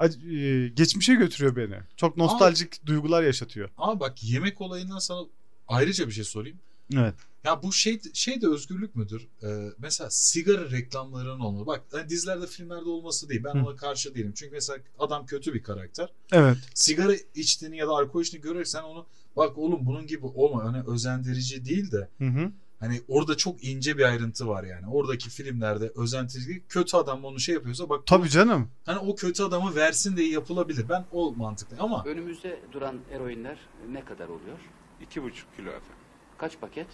e, 0.00 0.68
geçmişe 0.68 1.14
götürüyor 1.14 1.56
beni. 1.56 1.76
Çok 1.96 2.16
nostaljik 2.16 2.86
duygular 2.86 3.22
yaşatıyor. 3.22 3.70
Ama 3.78 4.00
bak 4.00 4.24
yemek 4.24 4.60
olayından 4.60 4.98
sana 4.98 5.20
ayrıca 5.68 6.06
bir 6.06 6.12
şey 6.12 6.24
sorayım. 6.24 6.58
Evet. 6.98 7.14
Ya 7.44 7.62
bu 7.62 7.72
şey 7.72 8.00
şey 8.14 8.42
de 8.42 8.48
özgürlük 8.48 8.96
müdür? 8.96 9.28
Ee, 9.42 9.68
mesela 9.78 10.10
sigara 10.10 10.70
reklamlarının 10.70 11.40
olması. 11.40 11.66
Bak 11.66 11.82
hani 11.92 12.08
dizilerde 12.08 12.46
filmlerde 12.46 12.88
olması 12.88 13.28
değil. 13.28 13.44
Ben 13.44 13.54
Hı. 13.54 13.66
ona 13.66 13.76
karşı 13.76 14.14
değilim. 14.14 14.32
Çünkü 14.36 14.52
mesela 14.52 14.78
adam 14.98 15.26
kötü 15.26 15.54
bir 15.54 15.62
karakter. 15.62 16.08
Evet. 16.32 16.56
Sigara 16.74 17.12
içtiğini 17.34 17.76
ya 17.76 17.86
da 17.86 17.90
alkol 17.90 18.22
içtiğini 18.22 18.42
görürsen 18.42 18.82
onu 18.82 19.06
bak 19.36 19.58
oğlum 19.58 19.86
bunun 19.86 20.06
gibi 20.06 20.26
olma. 20.26 20.64
Hani 20.64 20.82
özendirici 20.86 21.64
değil 21.64 21.92
de 21.92 22.08
Hı 22.18 22.24
hı. 22.24 22.52
hani 22.80 23.00
orada 23.08 23.36
çok 23.36 23.64
ince 23.64 23.98
bir 23.98 24.02
ayrıntı 24.04 24.48
var 24.48 24.64
yani. 24.64 24.86
Oradaki 24.86 25.30
filmlerde 25.30 25.92
özentirici 25.96 26.62
kötü 26.68 26.96
adam 26.96 27.24
onu 27.24 27.40
şey 27.40 27.54
yapıyorsa 27.54 27.88
bak 27.88 28.06
Tabii 28.06 28.28
canım. 28.28 28.68
hani 28.86 28.98
o 28.98 29.14
kötü 29.14 29.42
adamı 29.42 29.74
versin 29.74 30.16
diye 30.16 30.28
yapılabilir. 30.28 30.88
Ben 30.88 31.04
o 31.12 31.32
mantıklı 31.32 31.76
ama 31.80 32.04
Önümüzde 32.06 32.60
duran 32.72 33.00
eroinler 33.10 33.58
ne 33.90 34.04
kadar 34.04 34.28
oluyor? 34.28 34.58
İki 35.00 35.22
buçuk 35.22 35.56
kilo 35.56 35.68
efendim. 35.68 35.96
Kaç 36.42 36.60
paket? 36.60 36.86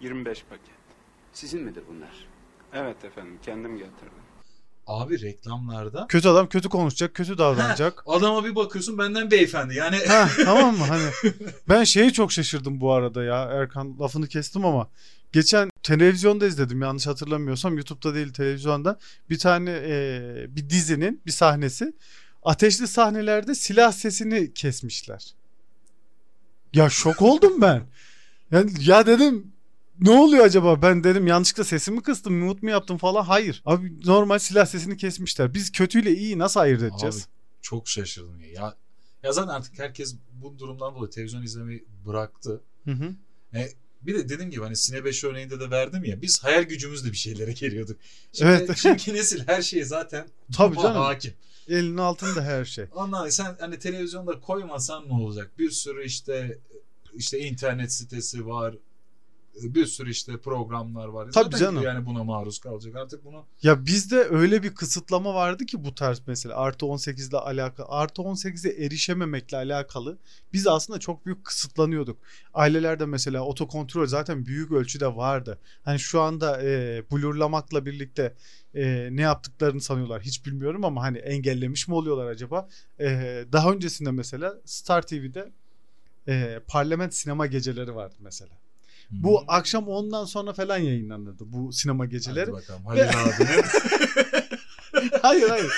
25 0.00 0.44
paket. 0.44 0.74
Sizin 1.32 1.62
midir 1.62 1.82
bunlar? 1.88 2.10
Evet 2.72 3.04
efendim 3.04 3.38
kendim 3.42 3.78
getirdim. 3.78 4.22
abi 4.86 5.20
reklamlarda 5.22 6.06
Kötü 6.08 6.28
adam 6.28 6.48
kötü 6.48 6.68
konuşacak, 6.68 7.14
kötü 7.14 7.38
davranacak. 7.38 8.02
adama 8.06 8.44
bir 8.44 8.56
bakıyorsun 8.56 8.98
benden 8.98 9.30
beyefendi. 9.30 9.74
Yani 9.74 9.96
ha, 10.08 10.28
tamam 10.44 10.76
mı? 10.76 10.84
Hani 10.84 11.32
ben 11.68 11.84
şeyi 11.84 12.12
çok 12.12 12.32
şaşırdım 12.32 12.80
bu 12.80 12.92
arada 12.92 13.24
ya. 13.24 13.42
Erkan 13.42 13.98
lafını 13.98 14.28
kestim 14.28 14.64
ama 14.64 14.88
geçen 15.32 15.70
televizyonda 15.82 16.46
izledim 16.46 16.82
yanlış 16.82 17.06
hatırlamıyorsam 17.06 17.74
YouTube'da 17.76 18.14
değil 18.14 18.32
televizyonda 18.32 18.98
bir 19.30 19.38
tane 19.38 19.70
e, 19.70 20.46
bir 20.48 20.70
dizinin 20.70 21.22
bir 21.26 21.32
sahnesi 21.32 21.92
ateşli 22.42 22.88
sahnelerde 22.88 23.54
silah 23.54 23.92
sesini 23.92 24.54
kesmişler. 24.54 25.34
Ya 26.74 26.88
şok 26.88 27.22
oldum 27.22 27.60
ben. 27.60 27.82
Yani 28.50 28.70
ya 28.80 29.06
dedim 29.06 29.52
ne 30.00 30.10
oluyor 30.10 30.44
acaba? 30.44 30.82
Ben 30.82 31.04
dedim 31.04 31.26
yanlışlıkla 31.26 31.64
sesimi 31.64 32.02
kıstım, 32.02 32.38
mute 32.38 32.66
mu 32.66 32.70
yaptım 32.70 32.98
falan. 32.98 33.22
Hayır. 33.24 33.62
Abi 33.66 33.92
normal 34.06 34.38
silah 34.38 34.66
sesini 34.66 34.96
kesmişler. 34.96 35.54
Biz 35.54 35.72
kötüyle 35.72 36.16
iyiyi 36.16 36.38
nasıl 36.38 36.60
ayırt 36.60 36.82
edeceğiz? 36.82 37.26
çok 37.66 37.88
şaşırdım 37.88 38.40
ya. 38.40 38.48
ya. 38.48 38.76
Ya 39.22 39.32
zaten 39.32 39.48
artık 39.48 39.78
herkes 39.78 40.16
bu 40.42 40.58
durumdan 40.58 40.94
dolayı 40.94 41.10
televizyon 41.10 41.42
izlemeyi 41.42 41.84
bıraktı. 42.06 42.60
Hı 42.84 42.90
hı. 42.90 43.14
Bir 44.02 44.14
de 44.14 44.28
dediğim 44.28 44.50
gibi 44.50 44.62
hani 44.64 44.76
Sine 44.76 45.04
5 45.04 45.24
örneğinde 45.24 45.60
de 45.60 45.70
verdim 45.70 46.04
ya 46.04 46.22
biz 46.22 46.44
hayal 46.44 46.62
gücümüzle 46.62 47.12
bir 47.12 47.16
şeylere 47.16 47.52
geliyorduk. 47.52 47.96
Şimdi, 48.32 48.50
Evet. 48.50 48.76
Şimdiki 48.82 49.14
nesil 49.14 49.46
her 49.46 49.62
şeye 49.62 49.84
zaten 49.84 50.28
Tabii 50.56 50.76
canım. 50.76 50.96
hakim. 50.96 51.34
Elinin 51.68 51.96
altında 51.96 52.42
her 52.44 52.64
şey. 52.64 52.84
Ondan 52.94 53.28
sen 53.28 53.56
hani 53.60 53.78
televizyonda 53.78 54.40
koymasan 54.40 55.08
ne 55.08 55.12
olacak? 55.12 55.50
Bir 55.58 55.70
sürü 55.70 56.04
işte 56.04 56.58
işte 57.16 57.38
internet 57.38 57.92
sitesi 57.92 58.46
var. 58.46 58.74
Bir 59.62 59.86
sürü 59.86 60.10
işte 60.10 60.36
programlar 60.36 61.08
var. 61.08 61.24
Tabii 61.32 61.44
Zaten 61.44 61.58
canım. 61.58 61.82
Yani 61.82 62.06
buna 62.06 62.24
maruz 62.24 62.58
kalacak. 62.58 62.96
Artık 62.96 63.24
bunu 63.24 63.44
Ya 63.62 63.86
bizde 63.86 64.16
öyle 64.16 64.62
bir 64.62 64.74
kısıtlama 64.74 65.34
vardı 65.34 65.66
ki 65.66 65.84
bu 65.84 65.94
tarz 65.94 66.22
mesela 66.26 66.56
artı 66.56 66.86
18 66.86 67.28
ile 67.28 67.36
alakalı 67.36 67.86
artı 67.88 68.22
18'e 68.22 68.84
erişememekle 68.84 69.56
alakalı 69.56 70.18
biz 70.52 70.66
aslında 70.66 70.98
çok 70.98 71.26
büyük 71.26 71.44
kısıtlanıyorduk. 71.44 72.18
Ailelerde 72.54 73.06
mesela 73.06 73.42
otokontrol 73.44 74.06
zaten 74.06 74.46
büyük 74.46 74.72
ölçüde 74.72 75.16
vardı. 75.16 75.58
Hani 75.82 75.98
şu 75.98 76.20
anda 76.20 76.62
e, 76.62 77.02
blurlamakla 77.12 77.86
birlikte 77.86 78.34
e, 78.74 79.08
ne 79.12 79.22
yaptıklarını 79.22 79.80
sanıyorlar 79.80 80.22
hiç 80.22 80.46
bilmiyorum 80.46 80.84
ama 80.84 81.02
hani 81.02 81.18
engellemiş 81.18 81.88
mi 81.88 81.94
oluyorlar 81.94 82.26
acaba? 82.26 82.68
E, 83.00 83.06
daha 83.52 83.72
öncesinde 83.72 84.10
mesela 84.10 84.54
Star 84.64 85.06
TV'de 85.06 85.52
e, 86.28 86.60
parlament 86.68 87.14
sinema 87.14 87.46
geceleri 87.46 87.94
vardı 87.94 88.14
mesela. 88.20 88.52
Bu 89.10 89.44
akşam 89.48 89.88
ondan 89.88 90.24
sonra 90.24 90.52
falan 90.52 90.78
yayınlanırdı 90.78 91.44
bu 91.46 91.72
sinema 91.72 92.06
geceleri. 92.06 92.50
Hadi 92.50 92.52
bakalım 92.52 92.84
Halil 92.84 93.02
abinin 93.08 93.64
hayır 95.22 95.48
hayır. 95.48 95.72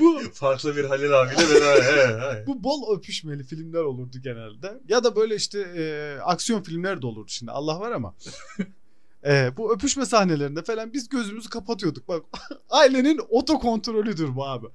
Bu 0.00 0.20
farklı 0.34 0.76
bir 0.76 0.84
Halil 0.84 1.20
abiyle 1.20 1.60
beraber. 1.60 1.82
He, 1.82 2.40
he. 2.40 2.46
bu 2.46 2.64
bol 2.64 2.96
öpüşmeli 2.96 3.44
filmler 3.44 3.80
olurdu 3.80 4.18
genelde. 4.22 4.80
Ya 4.88 5.04
da 5.04 5.16
böyle 5.16 5.34
işte 5.34 5.60
e, 5.60 6.16
aksiyon 6.20 6.62
filmler 6.62 7.02
de 7.02 7.06
olurdu 7.06 7.28
şimdi. 7.28 7.52
Allah 7.52 7.80
var 7.80 7.92
ama. 7.92 8.14
E, 9.26 9.56
bu 9.56 9.74
öpüşme 9.74 10.06
sahnelerinde 10.06 10.62
falan 10.62 10.92
biz 10.92 11.08
gözümüzü 11.08 11.48
kapatıyorduk. 11.50 12.08
Bak 12.08 12.24
ailenin 12.70 13.20
otokontrolüdür 13.28 14.36
bu 14.36 14.46
abi. 14.46 14.66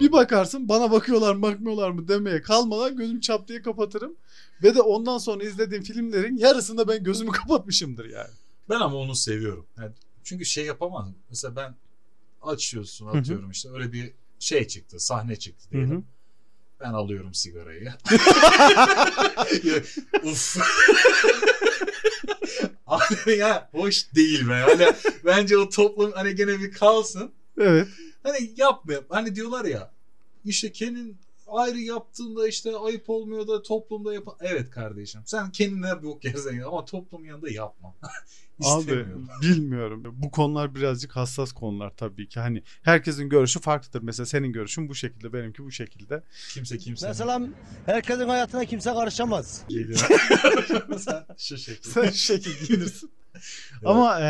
Bir 0.00 0.12
bakarsın 0.12 0.68
bana 0.68 0.90
bakıyorlar 0.90 1.34
mı 1.34 1.42
bakmıyorlar 1.42 1.90
mı 1.90 2.08
demeye 2.08 2.42
kalmadan 2.42 2.96
gözüm 2.96 3.20
çap 3.20 3.48
diye 3.48 3.62
kapatırım. 3.62 4.16
Ve 4.62 4.74
de 4.74 4.82
ondan 4.82 5.18
sonra 5.18 5.44
izlediğim 5.44 5.82
filmlerin 5.82 6.36
yarısında 6.36 6.88
ben 6.88 7.04
gözümü 7.04 7.30
kapatmışımdır 7.30 8.04
yani. 8.04 8.30
Ben 8.68 8.80
ama 8.80 8.96
onu 8.96 9.14
seviyorum. 9.14 9.66
Yani 9.78 9.92
çünkü 10.24 10.44
şey 10.44 10.64
yapamam. 10.64 11.14
Mesela 11.30 11.56
ben 11.56 11.74
açıyorsun 12.42 13.06
atıyorum 13.06 13.50
işte 13.50 13.68
öyle 13.70 13.92
bir 13.92 14.12
şey 14.38 14.66
çıktı 14.66 15.00
sahne 15.00 15.36
çıktı 15.36 15.70
diyelim. 15.70 16.06
Ben 16.80 16.92
alıyorum 16.92 17.34
sigarayı. 17.34 17.92
Uf. 20.24 20.56
Abi 22.86 23.36
ya 23.36 23.68
hoş 23.72 24.14
değil 24.14 24.48
be. 24.48 24.54
Hani 24.54 24.86
bence 25.24 25.56
o 25.56 25.68
toplum 25.68 26.12
hani 26.12 26.34
gene 26.34 26.60
bir 26.60 26.72
kalsın. 26.72 27.32
Evet. 27.58 27.88
Hani 28.22 28.52
yapma. 28.56 28.94
Hani 29.08 29.34
diyorlar 29.34 29.64
ya 29.64 29.94
işte 30.44 30.72
kendin 30.72 31.16
ayrı 31.54 31.80
yaptığında 31.80 32.48
işte 32.48 32.76
ayıp 32.76 33.10
olmuyor 33.10 33.48
da 33.48 33.62
toplumda 33.62 34.14
yap. 34.14 34.28
Evet 34.40 34.70
kardeşim. 34.70 35.20
Sen 35.24 35.50
kendine 35.50 36.02
bok 36.02 36.24
yersen 36.24 36.60
ama 36.60 36.84
toplum 36.84 37.24
yanında 37.24 37.50
yapma. 37.50 37.94
Abi 38.64 38.80
İstemiyorum. 38.80 39.28
bilmiyorum. 39.42 40.02
Bu 40.16 40.30
konular 40.30 40.74
birazcık 40.74 41.16
hassas 41.16 41.52
konular 41.52 41.92
tabii 41.96 42.28
ki. 42.28 42.40
Hani 42.40 42.62
herkesin 42.82 43.28
görüşü 43.28 43.60
farklıdır. 43.60 44.02
Mesela 44.02 44.26
senin 44.26 44.52
görüşün 44.52 44.88
bu 44.88 44.94
şekilde, 44.94 45.32
benimki 45.32 45.64
bu 45.64 45.70
şekilde. 45.70 46.22
Kimse 46.54 46.78
kimse. 46.78 47.08
Mesela 47.08 47.40
herkesin 47.86 48.28
hayatına 48.28 48.64
kimse 48.64 48.92
karışamaz. 48.92 49.64
geliyor. 49.68 49.98
Sen 50.98 51.24
şu 51.38 51.58
şekilde. 51.58 51.88
Sen 51.88 52.10
şu 52.10 52.18
şekilde 52.18 52.66
giyinirsin. 52.66 53.10
Ama 53.84 54.20
e, 54.20 54.24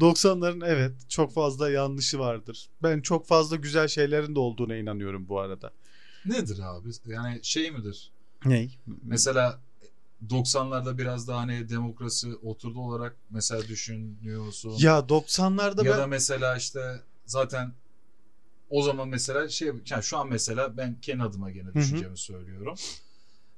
90'ların 0.00 0.66
evet 0.66 0.92
çok 1.08 1.34
fazla 1.34 1.70
yanlışı 1.70 2.18
vardır. 2.18 2.68
Ben 2.82 3.00
çok 3.00 3.26
fazla 3.26 3.56
güzel 3.56 3.88
şeylerin 3.88 4.34
de 4.34 4.38
olduğuna 4.38 4.76
inanıyorum 4.76 5.28
bu 5.28 5.40
arada. 5.40 5.70
Nedir 6.26 6.58
abi? 6.58 6.88
Yani 7.06 7.40
şey 7.42 7.70
midir? 7.70 8.12
Ney? 8.44 8.78
Mesela 9.02 9.60
90'larda 10.28 10.98
biraz 10.98 11.28
daha 11.28 11.40
hani 11.40 11.68
demokrasi 11.68 12.34
oturdu 12.34 12.80
olarak 12.80 13.16
mesela 13.30 13.68
düşünüyorsun. 13.68 14.74
Ya 14.78 14.98
90'larda 14.98 15.84
ya 15.84 15.92
ben 15.92 15.98
da 15.98 16.06
mesela 16.06 16.56
işte 16.56 17.00
zaten 17.26 17.72
o 18.70 18.82
zaman 18.82 19.08
mesela 19.08 19.48
şey 19.48 19.72
yani 19.90 20.02
şu 20.02 20.18
an 20.18 20.28
mesela 20.28 20.76
ben 20.76 21.00
kendi 21.02 21.22
adıma 21.22 21.50
gene 21.50 21.74
düşüncemi 21.74 22.18
söylüyorum. 22.18 22.74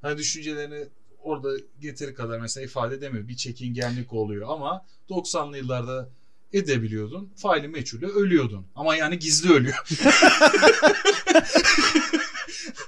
Hani 0.02 0.18
düşüncelerini 0.18 0.88
orada 1.22 1.48
getiri 1.80 2.14
kadar 2.14 2.38
mesela 2.38 2.64
ifade 2.64 2.94
edemiyor. 2.94 3.28
Bir 3.28 3.36
çekingenlik 3.36 4.12
oluyor 4.12 4.48
ama 4.50 4.86
90'lı 5.08 5.56
yıllarda 5.56 6.08
edebiliyordun. 6.52 7.32
Faili 7.36 7.68
meçhule 7.68 8.06
ölüyordun. 8.06 8.66
Ama 8.74 8.96
yani 8.96 9.18
gizli 9.18 9.52
ölüyor. 9.52 9.76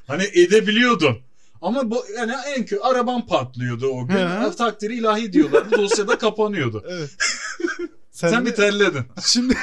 hani 0.06 0.25
edebiliyordun. 0.25 1.18
Ama 1.62 1.90
bu 1.90 2.04
yani 2.16 2.33
en 2.56 2.66
kötü 2.66 2.83
araban 2.83 3.26
patlıyordu 3.26 3.87
o 3.87 4.06
gün. 4.06 4.14
Hı. 4.16 4.56
Takdiri 4.56 4.94
ilahi 4.97 5.33
diyorlardı. 5.33 5.76
Dosyada 5.78 6.18
kapanıyordu. 6.18 6.85
evet. 6.88 7.11
Sen, 8.11 8.30
Sen, 8.30 8.47
bir 8.47 8.50
de- 8.50 8.54
terledin. 8.54 9.02
şimdi 9.26 9.54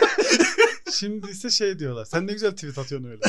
şimdi 0.93 1.31
ise 1.31 1.49
şey 1.49 1.79
diyorlar. 1.79 2.05
Sen 2.05 2.27
ne 2.27 2.33
güzel 2.33 2.51
tweet 2.51 2.77
atıyorsun 2.77 3.09
öyle. 3.09 3.19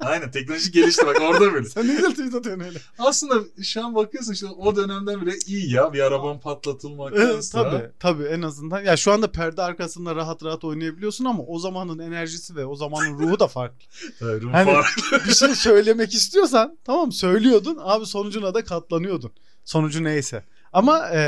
Aynen 0.00 0.30
teknoloji 0.30 0.70
gelişti 0.72 1.06
bak 1.06 1.16
orada 1.20 1.52
böyle. 1.52 1.68
Sen 1.68 1.88
ne 1.88 1.94
güzel 1.94 2.10
tweet 2.10 2.34
atıyorsun 2.34 2.64
öyle. 2.64 2.78
Aslında 2.98 3.34
şu 3.62 3.84
an 3.86 3.94
bakıyorsun 3.94 4.32
işte 4.32 4.46
o 4.46 4.76
dönemden 4.76 5.20
bile 5.20 5.32
iyi 5.46 5.72
ya 5.74 5.92
bir 5.92 6.00
arabanın 6.00 6.32
Evet, 6.32 6.42
patlatılmaktansa. 6.42 7.62
tabii 7.70 7.90
tabii 7.98 8.24
en 8.24 8.42
azından. 8.42 8.80
Ya 8.84 8.96
şu 8.96 9.12
anda 9.12 9.32
perde 9.32 9.62
arkasında 9.62 10.14
rahat 10.16 10.44
rahat 10.44 10.64
oynayabiliyorsun 10.64 11.24
ama 11.24 11.42
o 11.42 11.58
zamanın 11.58 11.98
enerjisi 11.98 12.56
ve 12.56 12.66
o 12.66 12.76
zamanın 12.76 13.18
ruhu 13.18 13.40
da 13.40 13.46
farklı. 13.48 13.78
Ruh 14.20 14.52
Hani- 14.52 14.72
farkı. 14.72 15.24
bir 15.28 15.34
şey 15.34 15.54
söylemek 15.54 16.14
istiyorsan 16.14 16.78
tamam 16.84 17.12
söylüyordun 17.12 17.78
abi 17.80 18.06
sonucuna 18.06 18.54
da 18.54 18.64
katlanıyordun. 18.64 19.32
Sonucu 19.64 20.04
neyse. 20.04 20.44
Ama 20.72 21.08
e, 21.08 21.22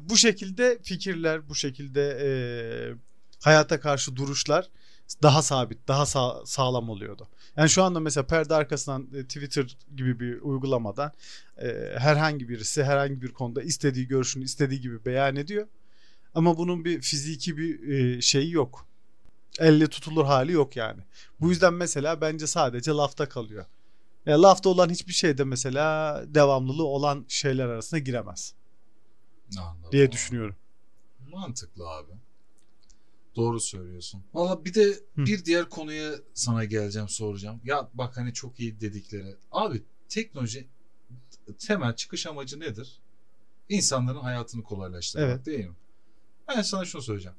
bu 0.00 0.16
şekilde 0.16 0.78
fikirler, 0.82 1.48
bu 1.48 1.54
şekilde 1.54 2.18
e, 2.22 2.28
hayata 3.44 3.80
karşı 3.80 4.16
duruşlar 4.16 4.68
daha 5.22 5.42
sabit, 5.42 5.88
daha 5.88 6.06
sağ- 6.06 6.46
sağlam 6.46 6.88
oluyordu. 6.90 7.28
Yani 7.56 7.70
şu 7.70 7.82
anda 7.82 8.00
mesela 8.00 8.26
perde 8.26 8.54
arkasından 8.54 9.08
e, 9.14 9.22
Twitter 9.22 9.76
gibi 9.96 10.20
bir 10.20 10.40
uygulamadan 10.40 11.12
e, 11.58 11.68
herhangi 11.98 12.48
birisi 12.48 12.84
herhangi 12.84 13.22
bir 13.22 13.32
konuda 13.32 13.62
istediği 13.62 14.08
görüşünü 14.08 14.44
istediği 14.44 14.80
gibi 14.80 15.04
beyan 15.04 15.36
ediyor. 15.36 15.66
Ama 16.34 16.56
bunun 16.56 16.84
bir 16.84 17.00
fiziki 17.00 17.56
bir 17.56 17.88
e, 17.88 18.20
şeyi 18.20 18.52
yok. 18.52 18.86
Elle 19.58 19.86
tutulur 19.86 20.24
hali 20.24 20.52
yok 20.52 20.76
yani. 20.76 21.00
Bu 21.40 21.50
yüzden 21.50 21.74
mesela 21.74 22.20
bence 22.20 22.46
sadece 22.46 22.90
lafta 22.90 23.28
kalıyor. 23.28 23.64
Ya 24.26 24.42
lafta 24.42 24.68
olan 24.68 24.90
hiçbir 24.90 25.12
şey 25.12 25.38
de 25.38 25.44
mesela 25.44 26.22
devamlılığı 26.26 26.86
olan 26.86 27.24
şeyler 27.28 27.66
arasına 27.66 27.98
giremez 27.98 28.54
Anladım. 29.58 29.92
diye 29.92 30.12
düşünüyorum. 30.12 30.56
Mantıklı 31.32 31.88
abi. 31.88 32.12
Doğru 33.36 33.60
söylüyorsun. 33.60 34.22
Valla 34.34 34.64
bir 34.64 34.74
de 34.74 34.84
Hı. 35.14 35.26
bir 35.26 35.44
diğer 35.44 35.68
konuya 35.68 36.14
sana 36.34 36.64
geleceğim 36.64 37.08
soracağım. 37.08 37.60
Ya 37.64 37.90
bak 37.94 38.16
hani 38.16 38.32
çok 38.32 38.60
iyi 38.60 38.80
dedikleri. 38.80 39.36
Abi 39.52 39.82
teknoloji 40.08 40.68
temel 41.58 41.96
çıkış 41.96 42.26
amacı 42.26 42.60
nedir? 42.60 42.98
İnsanların 43.68 44.18
hayatını 44.20 44.62
kolaylaştırmak 44.62 45.30
Evet. 45.30 45.46
değil 45.46 45.64
mi? 45.68 45.74
Ben 46.48 46.62
sana 46.62 46.84
şunu 46.84 47.02
söyleyeceğim. 47.02 47.36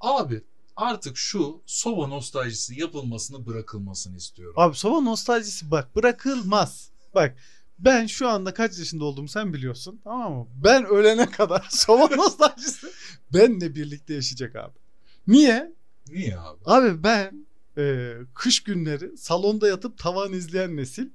Abi 0.00 0.42
artık 0.76 1.16
şu 1.16 1.60
soba 1.66 2.06
nostaljisi 2.06 2.80
yapılmasını 2.80 3.46
bırakılmasını 3.46 4.16
istiyorum. 4.16 4.54
Abi 4.56 4.76
soba 4.76 5.00
nostaljisi 5.00 5.70
bak 5.70 5.96
bırakılmaz. 5.96 6.90
Bak 7.14 7.36
ben 7.78 8.06
şu 8.06 8.28
anda 8.28 8.54
kaç 8.54 8.78
yaşında 8.78 9.04
olduğumu 9.04 9.28
sen 9.28 9.52
biliyorsun 9.52 10.00
tamam 10.04 10.32
mı? 10.32 10.46
Ben 10.64 10.84
ölene 10.84 11.30
kadar 11.30 11.66
soba 11.70 12.16
nostaljisi 12.16 12.86
benle 13.32 13.74
birlikte 13.74 14.14
yaşayacak 14.14 14.56
abi. 14.56 14.78
Niye? 15.26 15.72
Niye 16.10 16.38
abi? 16.38 16.58
Abi 16.64 17.02
ben 17.02 17.46
e, 17.78 18.12
kış 18.34 18.62
günleri 18.62 19.16
salonda 19.18 19.68
yatıp 19.68 19.98
tavan 19.98 20.32
izleyen 20.32 20.76
nesil. 20.76 21.08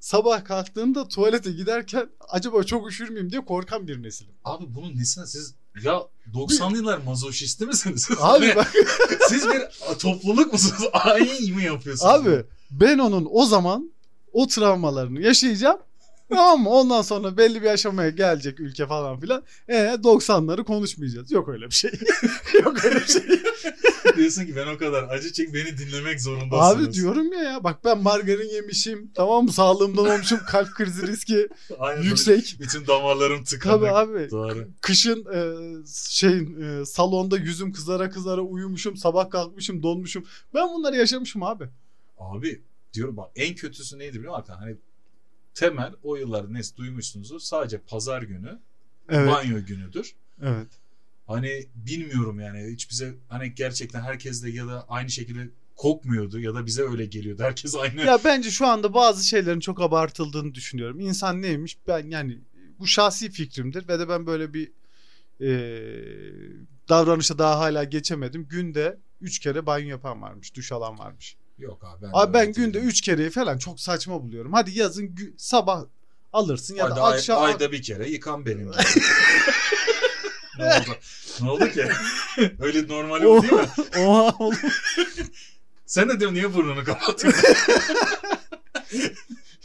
Sabah 0.00 0.44
kalktığımda 0.44 1.08
tuvalete 1.08 1.52
giderken 1.52 2.08
acaba 2.28 2.62
çok 2.62 2.88
üşür 2.90 3.08
müyüm 3.10 3.30
diye 3.32 3.44
korkan 3.44 3.88
bir 3.88 4.02
nesilim. 4.02 4.32
Abi 4.44 4.64
bunun 4.74 4.96
nesine 4.96 5.26
siz 5.26 5.54
ya 5.82 6.02
90'lı 6.34 6.76
yıllar 6.76 6.98
mazoşisti 6.98 7.66
misiniz? 7.66 8.08
Abi 8.20 8.46
Ne? 8.46 8.56
bak 8.56 8.72
Siz 9.28 9.44
bir 9.48 9.62
topluluk 9.98 10.52
musunuz? 10.52 10.82
Ayin 10.92 11.56
mi 11.56 11.64
yapıyorsunuz? 11.64 12.12
Abi 12.12 12.44
ben 12.70 12.98
onun 12.98 13.28
o 13.30 13.44
zaman 13.46 13.92
o 14.32 14.46
travmalarını 14.46 15.20
yaşayacağım. 15.20 15.78
Tamam 16.30 16.62
mı? 16.62 16.70
Ondan 16.70 17.02
sonra 17.02 17.36
belli 17.36 17.62
bir 17.62 17.66
aşamaya 17.66 18.10
gelecek 18.10 18.60
ülke 18.60 18.86
falan 18.86 19.20
filan. 19.20 19.42
E 19.68 19.74
90'ları 19.74 20.64
konuşmayacağız. 20.64 21.32
Yok 21.32 21.48
öyle 21.48 21.66
bir 21.66 21.74
şey. 21.74 21.90
Yok 22.64 22.84
öyle 22.84 22.96
bir 22.96 23.06
şey. 23.06 23.22
Diyorsun 24.16 24.46
ki 24.46 24.56
ben 24.56 24.66
o 24.66 24.78
kadar 24.78 25.02
acı 25.02 25.32
çek 25.32 25.54
beni 25.54 25.78
dinlemek 25.78 26.20
zorundasınız. 26.20 26.86
Abi 26.86 26.92
diyorum 26.92 27.32
ya 27.32 27.42
ya 27.42 27.64
bak 27.64 27.84
ben 27.84 28.02
margarin 28.02 28.54
yemişim. 28.54 29.10
Tamam 29.14 29.44
mı? 29.44 29.52
Sağlığımdan 29.52 30.06
olmuşum. 30.06 30.38
Kalp 30.46 30.74
krizi 30.74 31.06
riski 31.06 31.48
Aynen, 31.78 32.02
yüksek. 32.02 32.56
Bütün 32.60 32.86
damarlarım 32.86 33.44
tıkanık. 33.44 33.80
Tabii 33.80 33.90
abi. 33.90 34.30
Doğru. 34.30 34.68
Kışın 34.80 35.26
e, 35.34 35.40
şeyin 36.08 36.62
e, 36.62 36.84
salonda 36.84 37.36
yüzüm 37.38 37.72
kızara 37.72 38.10
kızara 38.10 38.40
uyumuşum. 38.40 38.96
Sabah 38.96 39.30
kalkmışım 39.30 39.82
donmuşum. 39.82 40.24
Ben 40.54 40.68
bunları 40.68 40.96
yaşamışım 40.96 41.42
abi. 41.42 41.64
Abi 42.18 42.60
diyorum 42.94 43.16
bak 43.16 43.30
en 43.36 43.54
kötüsü 43.54 43.98
neydi 43.98 44.18
biliyor 44.18 44.38
musun? 44.38 44.54
Hani 44.58 44.76
temel 45.56 45.92
o 46.02 46.16
yıllarda 46.16 46.48
neyse 46.52 46.76
duymuşsunuzdur. 46.76 47.40
Sadece 47.40 47.78
pazar 47.78 48.22
günü 48.22 48.58
Evet. 49.08 49.28
banyo 49.28 49.64
günüdür. 49.64 50.14
Evet. 50.42 50.68
Hani 51.26 51.66
bilmiyorum 51.74 52.40
yani 52.40 52.72
hiç 52.72 52.90
bize 52.90 53.14
hani 53.28 53.54
gerçekten 53.54 54.00
herkes 54.00 54.44
de 54.44 54.50
ya 54.50 54.66
da 54.66 54.88
aynı 54.88 55.10
şekilde 55.10 55.50
kokmuyordu 55.76 56.40
ya 56.40 56.54
da 56.54 56.66
bize 56.66 56.82
öyle 56.82 57.06
geliyordu. 57.06 57.42
Herkes 57.42 57.74
aynı. 57.74 58.00
Ya 58.00 58.18
bence 58.24 58.50
şu 58.50 58.66
anda 58.66 58.94
bazı 58.94 59.26
şeylerin 59.26 59.60
çok 59.60 59.80
abartıldığını 59.80 60.54
düşünüyorum. 60.54 61.00
İnsan 61.00 61.42
neymiş? 61.42 61.78
Ben 61.86 62.10
yani 62.10 62.38
bu 62.78 62.86
şahsi 62.86 63.30
fikrimdir 63.30 63.88
ve 63.88 63.98
de 63.98 64.08
ben 64.08 64.26
böyle 64.26 64.54
bir 64.54 64.72
e, 65.40 65.48
davranışa 66.88 67.38
daha 67.38 67.58
hala 67.58 67.84
geçemedim. 67.84 68.48
Günde 68.48 68.98
3 69.20 69.38
kere 69.38 69.66
banyo 69.66 69.88
yapan 69.88 70.22
varmış, 70.22 70.54
duş 70.54 70.72
alan 70.72 70.98
varmış. 70.98 71.36
Yok 71.58 71.84
abi 71.84 72.02
ben. 72.02 72.10
Abi 72.12 72.34
ben 72.34 72.52
günde 72.52 72.74
değilim. 72.74 72.88
3 72.88 73.00
kereyi 73.00 73.30
falan 73.30 73.58
çok 73.58 73.80
saçma 73.80 74.22
buluyorum. 74.22 74.52
Hadi 74.52 74.78
yazın 74.78 75.16
sabah 75.36 75.84
alırsın 76.32 76.74
ya 76.74 76.84
da 76.84 76.90
Ayda, 76.90 77.02
ay- 77.02 77.14
akşam 77.18 77.42
ayda 77.42 77.72
bir 77.72 77.82
kere 77.82 78.08
yıkan 78.08 78.46
benim. 78.46 78.70
ne 80.58 80.64
oldu? 80.64 80.96
Ne 81.42 81.50
oldu 81.50 81.68
ki? 81.70 81.88
Öyle 82.60 82.88
normal 82.88 83.22
o 83.22 83.42
değil 83.42 83.52
mi? 83.52 83.68
Oha 83.98 84.34
oğlum. 84.38 84.56
Sen 85.86 86.08
de 86.08 86.20
diyorum 86.20 86.34
niye 86.34 86.54
burnunu 86.54 86.84
kapatıyorsun? 86.84 87.54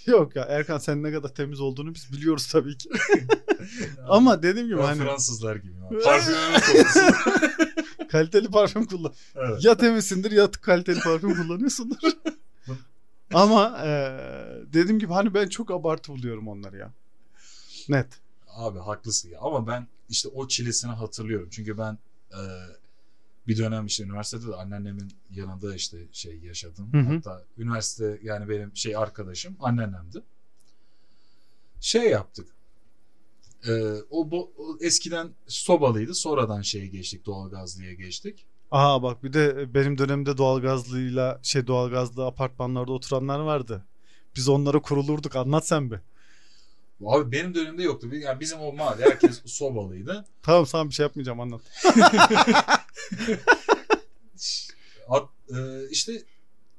Yok 0.06 0.36
ya 0.36 0.44
Erkan 0.44 0.78
sen 0.78 1.04
ne 1.04 1.12
kadar 1.12 1.30
temiz 1.36 1.60
olduğunu 1.60 1.96
biz 1.96 2.12
biliyoruz 2.12 2.48
tabii 2.48 2.78
ki. 2.78 2.90
Ama 4.08 4.44
dediğim 4.44 4.68
gibi 4.68 4.78
Ben 4.78 4.84
hani 4.84 5.02
Fransızlar 5.02 5.56
gibi. 5.56 5.74
Parfümümün 6.04 6.60
kokusu. 6.60 7.00
kaliteli 8.10 8.48
parfüm 8.48 8.86
kullan. 8.86 9.14
Evet. 9.36 9.66
ya 9.66 9.78
temizsindir 9.78 10.32
ya 10.32 10.52
kaliteli 10.52 11.00
parfüm 11.00 11.36
kullanıyorsundur. 11.36 11.98
Ama 13.34 13.82
e, 13.86 13.90
dediğim 14.74 15.00
gibi 15.00 15.14
hani 15.14 15.34
ben 15.34 15.48
çok 15.48 15.72
abartı 15.72 16.12
buluyorum 16.12 16.48
onları 16.48 16.78
ya. 16.78 16.92
Net. 17.90 18.08
Abi 18.48 18.80
haklısın 18.80 19.30
ya. 19.30 19.40
Ama 19.40 19.68
ben 19.68 19.88
işte 20.10 20.30
o 20.30 20.48
çilesini 20.48 20.92
hatırlıyorum. 20.92 21.48
Çünkü 21.52 21.78
ben 21.78 21.98
e, 22.32 22.42
bir 23.48 23.58
dönem 23.58 23.86
işte 23.86 24.04
üniversitede 24.04 24.48
de 24.48 24.56
anneannemin 24.56 25.12
yanında 25.32 25.76
işte 25.76 25.98
şey 26.12 26.40
yaşadım. 26.40 26.90
Hı 26.94 26.98
hı. 26.98 27.14
Hatta 27.14 27.44
üniversite 27.58 28.20
yani 28.24 28.50
benim 28.50 28.76
şey 28.76 28.96
arkadaşım 28.96 29.56
anneannemdi. 29.60 30.22
Şey 31.80 32.10
yaptık. 32.10 32.48
E, 33.68 33.72
o, 34.10 34.26
bo- 34.28 34.50
o 34.58 34.78
eskiden 34.82 35.30
sobalıydı. 35.48 36.16
Sonradan 36.16 36.62
şeye 36.62 36.88
geçtik. 36.88 37.26
Doğalgazlıya 37.26 37.94
geçtik. 37.94 38.46
Aa 38.72 39.04
bak 39.04 39.24
bir 39.24 39.34
de 39.34 39.74
benim 39.74 39.98
dönemde 39.98 40.38
doğalgazlıyla 40.38 41.40
şey 41.44 41.68
doğalgazlı 41.68 42.26
apartmanlarda 42.26 42.92
oturanlar 42.92 43.40
vardı. 43.40 43.86
Biz 44.36 44.50
onlara 44.50 44.82
kurulurduk 44.82 45.36
anlat 45.36 45.68
sen 45.68 45.92
bir. 45.92 46.00
Abi 47.06 47.32
benim 47.32 47.56
dönemde 47.56 47.84
yoktu. 47.84 48.16
Yani 48.16 48.40
bizim 48.40 48.60
o 48.60 48.74
mahalle 48.74 49.04
herkes 49.04 49.42
sobalıydı. 49.46 50.26
Tamam 50.44 50.66
sana 50.66 50.90
bir 50.90 50.94
şey 50.94 51.04
yapmayacağım 51.04 51.40
anlat. 51.40 51.62
At, 55.10 55.30
e, 55.50 55.90
işte 55.90 56.24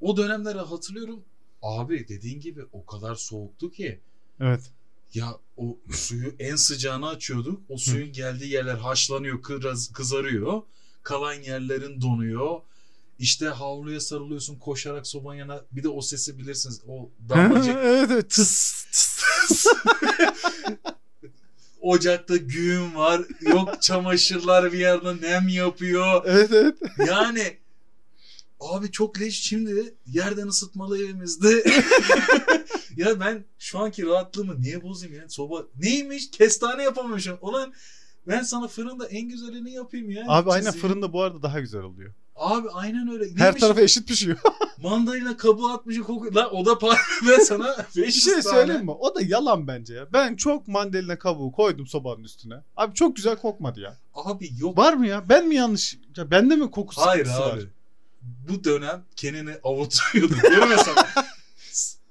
o 0.01 0.17
dönemleri 0.17 0.59
hatırlıyorum. 0.59 1.25
Abi 1.63 2.09
dediğin 2.09 2.41
gibi 2.41 2.65
o 2.73 2.87
kadar 2.87 3.15
soğuktu 3.15 3.71
ki. 3.71 4.01
Evet. 4.41 4.71
Ya 5.15 5.39
o 5.57 5.79
suyu 5.91 6.35
en 6.39 6.57
sıcağını 6.57 7.09
açıyorduk. 7.09 7.63
O 7.69 7.77
suyun 7.77 8.13
geldiği 8.13 8.53
yerler 8.53 8.75
haşlanıyor, 8.75 9.43
kıraz, 9.43 9.93
kızarıyor. 9.93 10.63
Kalan 11.03 11.35
yerlerin 11.35 12.01
donuyor. 12.01 12.61
İşte 13.19 13.47
havluya 13.47 14.01
sarılıyorsun 14.01 14.59
koşarak 14.59 15.07
sobanın 15.07 15.39
yanına. 15.39 15.65
Bir 15.73 15.83
de 15.83 15.89
o 15.89 16.01
sesi 16.01 16.39
bilirsiniz. 16.39 16.81
O 16.89 17.11
damlacık 17.29 17.77
evet 17.77 18.11
evet. 18.11 18.31
Tıs 18.31 18.85
tıs. 18.85 19.67
ocakta 21.83 22.37
güğüm 22.37 22.97
var. 22.97 23.23
Yok 23.41 23.69
çamaşırlar 23.83 24.73
bir 24.73 24.79
yerde 24.79 25.17
nem 25.21 25.49
yapıyor. 25.49 26.23
evet 26.27 26.51
evet. 26.53 26.77
Yani 27.07 27.57
abi 28.61 28.91
çok 28.91 29.21
leş 29.21 29.41
şimdi 29.43 29.95
yerden 30.07 30.47
ısıtmalı 30.47 30.99
evimizde. 31.05 31.65
ya 32.97 33.21
ben 33.21 33.45
şu 33.59 33.79
anki 33.79 34.07
rahatlığımı 34.07 34.61
niye 34.61 34.83
bozayım 34.83 35.15
ya? 35.17 35.29
Soba 35.29 35.67
neymiş? 35.79 36.31
Kestane 36.31 36.83
yapamamışım. 36.83 37.39
Ulan 37.41 37.73
ben 38.29 38.43
sana 38.43 38.69
fırında 38.69 39.07
en 39.07 39.29
güzelini 39.29 39.73
yapayım 39.73 40.11
ya. 40.11 40.25
Abi 40.29 40.51
aynen 40.51 40.73
fırında 40.73 41.13
bu 41.13 41.23
arada 41.23 41.43
daha 41.43 41.61
güzel 41.61 41.83
oluyor. 41.83 42.15
Abi 42.43 42.69
aynen 42.75 43.09
öyle. 43.09 43.25
Her 43.37 43.45
Neymiş? 43.47 43.61
tarafı 43.61 43.81
eşit 43.81 44.09
pişiyor. 44.09 44.37
Mandalina 44.83 45.37
kabuğu 45.37 45.69
atmışı 45.69 46.01
kokuyor. 46.03 46.33
Lan 46.35 46.55
o 46.57 46.67
da 46.67 46.79
par 46.79 46.99
ben 47.29 47.39
sana 47.39 47.77
500 47.97 48.07
Bir 48.07 48.13
şey 48.13 48.33
tane. 48.33 48.43
söyleyeyim 48.43 48.85
mi? 48.85 48.91
O 48.91 49.15
da 49.15 49.21
yalan 49.23 49.67
bence 49.69 49.95
ya. 49.95 50.07
Ben 50.13 50.37
çok 50.37 50.69
mandalina 50.69 51.19
kabuğu 51.19 51.53
koydum 51.53 51.87
sobanın 51.87 52.25
üstüne. 52.25 52.55
Abi 52.77 52.95
çok 52.95 53.17
güzel 53.17 53.37
kokmadı 53.37 53.81
ya. 53.81 53.97
Abi 54.15 54.51
yok. 54.59 54.79
Var 54.79 54.93
mı 54.93 55.07
ya? 55.07 55.29
Ben 55.29 55.49
mi 55.49 55.55
yanlış? 55.55 55.99
Ya 56.17 56.31
bende 56.31 56.57
mi 56.57 56.71
koku 56.71 56.93
Hayır 56.97 57.27
abi. 57.27 57.41
var? 57.41 57.59
Bu 58.49 58.65
dönem 58.65 59.03
Kenan'ı 59.17 59.59
avutuyordu. 59.65 60.35
Görmesen. 60.43 60.95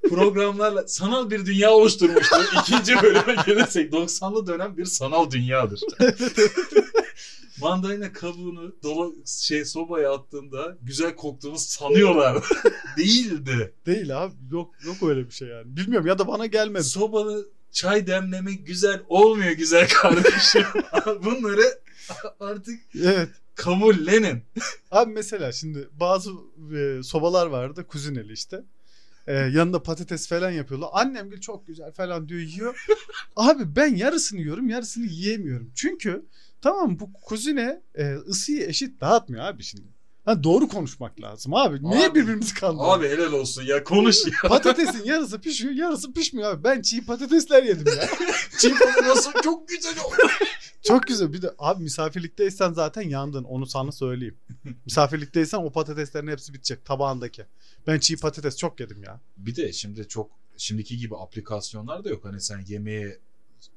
programlarla 0.09 0.87
sanal 0.87 1.29
bir 1.29 1.45
dünya 1.45 1.71
oluşturmuştu. 1.71 2.35
İkinci 2.61 3.01
bölüme 3.01 3.35
gelirsek 3.45 3.93
90'lı 3.93 4.47
dönem 4.47 4.77
bir 4.77 4.85
sanal 4.85 5.31
dünyadır. 5.31 5.79
Mandalina 7.61 8.13
kabuğunu 8.13 8.75
dola, 8.83 9.11
şey 9.25 9.65
sobaya 9.65 10.13
attığında 10.13 10.77
güzel 10.81 11.15
koktuğunu 11.15 11.57
sanıyorlar. 11.57 12.43
Değildi. 12.97 13.73
Değil 13.85 14.23
abi. 14.23 14.33
Yok 14.51 14.73
yok 14.85 14.95
öyle 15.03 15.25
bir 15.25 15.31
şey 15.31 15.47
yani. 15.47 15.77
Bilmiyorum 15.77 16.07
ya 16.07 16.19
da 16.19 16.27
bana 16.27 16.45
gelmedi. 16.45 16.83
Sobalı 16.83 17.49
çay 17.71 18.07
demlemek 18.07 18.67
güzel 18.67 19.01
olmuyor 19.09 19.51
güzel 19.51 19.89
kardeşim. 19.89 20.63
Bunları 21.23 21.79
artık 22.39 22.79
Evet. 23.03 23.29
kabullenin. 23.55 24.43
Abi 24.91 25.11
mesela 25.11 25.51
şimdi 25.51 25.89
bazı 25.99 26.31
e, 26.75 27.03
sobalar 27.03 27.47
vardı 27.47 27.87
kuzineli 27.87 28.33
işte. 28.33 28.63
E, 29.27 29.33
yanında 29.33 29.83
patates 29.83 30.27
falan 30.27 30.51
yapıyorlar. 30.51 30.89
Annem 30.93 31.29
gül 31.29 31.41
çok 31.41 31.67
güzel 31.67 31.91
falan 31.91 32.29
diyor 32.29 32.41
yiyor. 32.41 32.85
Abi 33.35 33.75
ben 33.75 33.95
yarısını 33.95 34.39
yiyorum 34.39 34.69
yarısını 34.69 35.05
yiyemiyorum. 35.05 35.71
Çünkü 35.75 36.25
tamam 36.61 36.99
bu 36.99 37.13
kuzine 37.13 37.81
e, 37.95 38.13
ısıyı 38.13 38.65
eşit 38.67 39.01
dağıtmıyor 39.01 39.43
abi 39.43 39.63
şimdi. 39.63 39.87
Ha, 40.25 40.43
doğru 40.43 40.67
konuşmak 40.67 41.21
lazım 41.21 41.53
abi. 41.53 41.83
Niye 41.83 42.07
Abi, 42.07 42.15
birbirimizi 42.15 42.53
kandırıyoruz? 42.53 42.99
Abi 42.99 43.09
helal 43.09 43.33
olsun 43.33 43.63
ya 43.63 43.83
konuş 43.83 44.25
ya. 44.25 44.49
Patatesin 44.49 45.03
yarısı 45.03 45.41
pişiyor 45.41 45.73
yarısı 45.73 46.13
pişmiyor 46.13 46.51
abi. 46.51 46.63
Ben 46.63 46.81
çiğ 46.81 47.05
patatesler 47.05 47.63
yedim 47.63 47.93
ya. 47.97 48.09
Çiğ 48.57 48.73
nasıl 49.03 49.31
çok 49.43 49.67
güzel 49.67 49.99
oldu. 50.05 50.15
Çok 50.83 51.07
güzel. 51.07 51.33
Bir 51.33 51.41
de 51.41 51.51
abi 51.59 51.83
misafirlikteysen 51.83 52.73
zaten 52.73 53.01
yandın. 53.01 53.43
Onu 53.43 53.65
sana 53.65 53.91
söyleyeyim. 53.91 54.37
misafirlikteysen 54.85 55.57
o 55.57 55.71
patateslerin 55.71 56.27
hepsi 56.27 56.53
bitecek 56.53 56.85
tabağındaki. 56.85 57.45
Ben 57.87 57.99
çiğ 57.99 58.17
patates 58.17 58.57
çok 58.57 58.79
yedim 58.79 59.03
ya. 59.03 59.19
Bir 59.37 59.55
de 59.55 59.73
şimdi 59.73 60.07
çok 60.07 60.31
şimdiki 60.57 60.97
gibi 60.97 61.15
aplikasyonlar 61.17 62.03
da 62.03 62.09
yok. 62.09 62.25
Hani 62.25 62.41
sen 62.41 62.63
yemeğe 62.67 63.19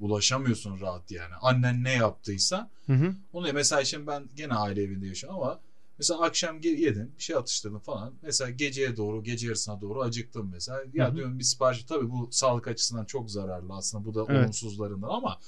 ulaşamıyorsun 0.01 0.81
rahat 0.81 1.11
yani. 1.11 1.35
Annen 1.43 1.85
ne 1.85 1.93
yaptıysa 1.93 2.71
Hı 2.87 2.93
hı. 2.93 3.15
onu 3.33 3.53
mesela 3.53 3.85
şimdi 3.85 4.07
ben 4.07 4.29
gene 4.37 4.55
aile 4.55 4.83
evinde 4.83 5.07
yaşıyorum 5.07 5.41
ama 5.43 5.61
mesela 5.99 6.21
akşam 6.21 6.61
yedim 6.61 7.13
bir 7.19 7.23
şey 7.23 7.37
atıştırdım 7.37 7.79
falan. 7.79 8.15
Mesela 8.23 8.51
geceye 8.51 8.97
doğru 8.97 9.23
gece 9.23 9.47
yarısına 9.47 9.81
doğru 9.81 10.03
acıktım 10.03 10.51
mesela. 10.53 10.83
Ya 10.95 11.07
Hı 11.07 11.11
hı. 11.13 11.17
diyorum 11.17 11.39
bir 11.39 11.45
sipariş 11.45 11.85
tabii 11.85 12.11
bu 12.11 12.29
sağlık 12.33 12.69
açısından 12.69 13.05
çok 13.05 13.31
zararlı 13.31 13.73
aslında 13.75 14.05
bu 14.05 14.15
da 14.15 14.27
Evet. 14.29 14.43
olumsuzlarından 14.45 15.09
ama 15.09 15.39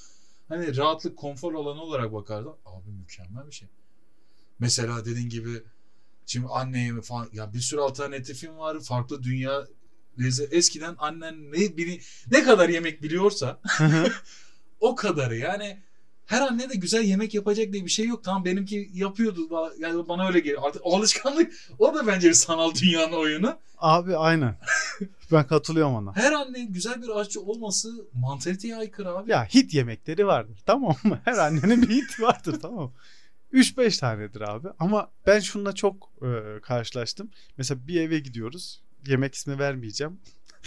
hani 0.48 0.76
rahatlık 0.76 1.16
konfor 1.16 1.54
alanı 1.54 1.82
olarak 1.82 2.12
bakardım 2.12 2.56
abi 2.66 2.90
mükemmel 2.90 3.46
bir 3.46 3.52
şey. 3.52 3.68
Mesela 4.58 5.04
dediğin 5.04 5.28
gibi 5.28 5.62
şimdi 6.26 6.46
anne 6.46 6.84
yemeği 6.84 7.02
falan 7.02 7.28
ya 7.32 7.52
bir 7.52 7.60
sürü 7.60 7.80
alternatifim 7.80 8.58
var 8.58 8.80
farklı 8.80 9.22
dünya. 9.22 9.66
Eskiden 10.50 10.94
annen 10.98 11.52
ne 11.52 11.56
bili- 11.56 12.00
ne 12.30 12.42
kadar 12.42 12.68
yemek 12.68 13.02
biliyorsa 13.02 13.60
o 14.80 14.94
kadarı 14.94 15.36
yani 15.36 15.82
her 16.26 16.40
anne 16.40 16.70
de 16.70 16.74
güzel 16.74 17.02
yemek 17.02 17.34
yapacak 17.34 17.72
diye 17.72 17.84
bir 17.84 17.90
şey 17.90 18.06
yok. 18.06 18.24
Tamam 18.24 18.44
benimki 18.44 18.90
yapıyordu. 18.94 19.40
Yani 19.78 20.08
bana 20.08 20.26
öyle 20.28 20.38
geliyor. 20.40 20.62
Artık 20.64 20.82
alışkanlık 20.84 21.52
o 21.78 21.94
da 21.94 22.06
bence 22.06 22.28
bir 22.28 22.34
sanal 22.34 22.74
dünyanın 22.74 23.12
oyunu. 23.12 23.58
abi 23.78 24.16
aynen. 24.16 24.58
ben 25.32 25.46
katılıyorum 25.46 25.94
ona. 25.94 26.16
Her 26.16 26.32
anne 26.32 26.64
güzel 26.64 27.02
bir 27.02 27.20
aşçı 27.20 27.40
olması 27.40 28.08
mantaliteye 28.14 28.76
aykırı 28.76 29.10
abi. 29.10 29.30
Ya 29.30 29.44
hit 29.44 29.74
yemekleri 29.74 30.26
vardır 30.26 30.58
tamam 30.66 30.96
mı? 31.04 31.20
Her 31.24 31.38
annenin 31.38 31.82
bir 31.82 31.88
hit 31.88 32.20
vardır 32.20 32.58
tamam 32.62 32.84
mı? 32.84 32.92
3-5 33.52 34.00
tanedir 34.00 34.40
abi. 34.40 34.68
Ama 34.78 35.10
ben 35.26 35.40
şununla 35.40 35.72
çok 35.74 36.10
e, 36.22 36.60
karşılaştım. 36.62 37.30
Mesela 37.58 37.86
bir 37.86 38.00
eve 38.00 38.18
gidiyoruz. 38.18 38.82
Yemek 39.08 39.34
ismi 39.34 39.58
vermeyeceğim. 39.58 40.20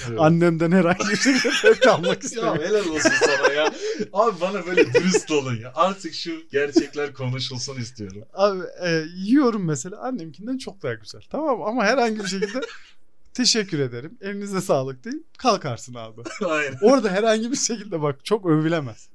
Evet. 0.10 0.20
Annemden 0.20 0.72
herhangi 0.72 1.10
bir 1.10 1.16
şekilde 1.52 1.90
almak 1.90 2.06
Ya 2.24 2.30
istemiyorum. 2.30 2.62
helal 2.64 2.86
olsun 2.86 3.10
sana 3.26 3.54
ya. 3.54 3.74
Abi 4.14 4.42
bana 4.42 4.66
böyle 4.66 4.94
dürüst 4.94 5.32
olun 5.32 5.56
ya. 5.56 5.72
Artık 5.76 6.14
şu 6.14 6.44
gerçekler 6.52 7.14
konuşulsun 7.14 7.76
istiyorum. 7.80 8.22
Abi 8.34 8.62
e, 8.86 9.04
yiyorum 9.16 9.66
mesela 9.66 9.98
annemkinden 10.02 10.58
çok 10.58 10.82
daha 10.84 10.94
güzel. 10.94 11.22
Tamam? 11.30 11.62
Ama 11.62 11.84
herhangi 11.86 12.20
bir 12.20 12.28
şekilde 12.28 12.62
teşekkür 13.34 13.80
ederim. 13.80 14.18
Elinize 14.22 14.62
sağlık 14.62 15.04
deyip 15.04 15.38
kalkarsın 15.40 15.94
abi. 15.94 16.22
Aynen. 16.46 16.78
Orada 16.82 17.10
herhangi 17.12 17.52
bir 17.52 17.58
şekilde 17.58 18.02
bak 18.02 18.26
çok 18.26 18.46
övülemez. 18.46 19.10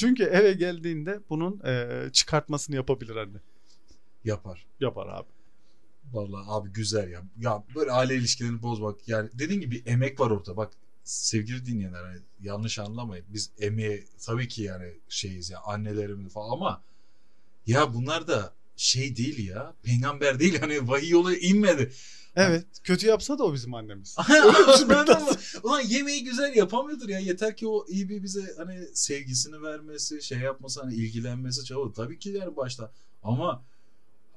Çünkü 0.00 0.22
eve 0.24 0.52
geldiğinde 0.52 1.20
bunun 1.30 1.60
e, 1.66 1.88
çıkartmasını 2.12 2.76
yapabilir 2.76 3.16
anne. 3.16 3.38
Yapar. 4.24 4.66
Yapar 4.80 5.06
abi. 5.08 5.28
Vallahi 6.12 6.44
abi 6.48 6.70
güzel 6.70 7.10
ya. 7.10 7.22
Ya 7.40 7.64
böyle 7.74 7.92
aile 7.92 8.16
ilişkilerini 8.16 8.62
bozmak 8.62 9.08
yani 9.08 9.30
dediğin 9.32 9.60
gibi 9.60 9.82
emek 9.86 10.20
var 10.20 10.30
orada. 10.30 10.56
Bak 10.56 10.72
sevgili 11.04 11.66
dinleyenler 11.66 12.02
hani 12.02 12.18
yanlış 12.42 12.78
anlamayın. 12.78 13.24
Biz 13.28 13.50
emeğe 13.58 14.04
tabii 14.26 14.48
ki 14.48 14.62
yani 14.62 14.94
şeyiz 15.08 15.50
ya 15.50 15.60
annelerimiz 15.60 16.32
falan 16.32 16.50
ama 16.52 16.82
ya 17.66 17.94
bunlar 17.94 18.28
da 18.28 18.52
şey 18.76 19.16
değil 19.16 19.48
ya. 19.48 19.74
Peygamber 19.82 20.38
değil 20.38 20.58
hani 20.60 20.88
vahiy 20.88 21.08
yolu 21.08 21.34
inmedi. 21.34 21.92
Evet. 22.36 22.66
Kötü 22.84 23.06
yapsa 23.06 23.38
da 23.38 23.44
o 23.44 23.54
bizim 23.54 23.74
annemiz. 23.74 24.16
Mı? 25.22 25.30
Ulan 25.62 25.80
yemeği 25.80 26.24
güzel 26.24 26.56
yapamıyordur 26.56 27.08
ya. 27.08 27.18
Yeter 27.18 27.56
ki 27.56 27.68
o 27.68 27.86
iyi 27.88 28.08
bir 28.08 28.22
bize 28.22 28.54
hani 28.56 28.86
sevgisini 28.94 29.62
vermesi, 29.62 30.22
şey 30.22 30.38
yapması, 30.38 30.80
hani 30.80 30.94
ilgilenmesi 30.94 31.64
çabuk. 31.64 31.94
Tabii 31.94 32.18
ki 32.18 32.30
yani 32.30 32.56
başta. 32.56 32.92
Ama 33.22 33.64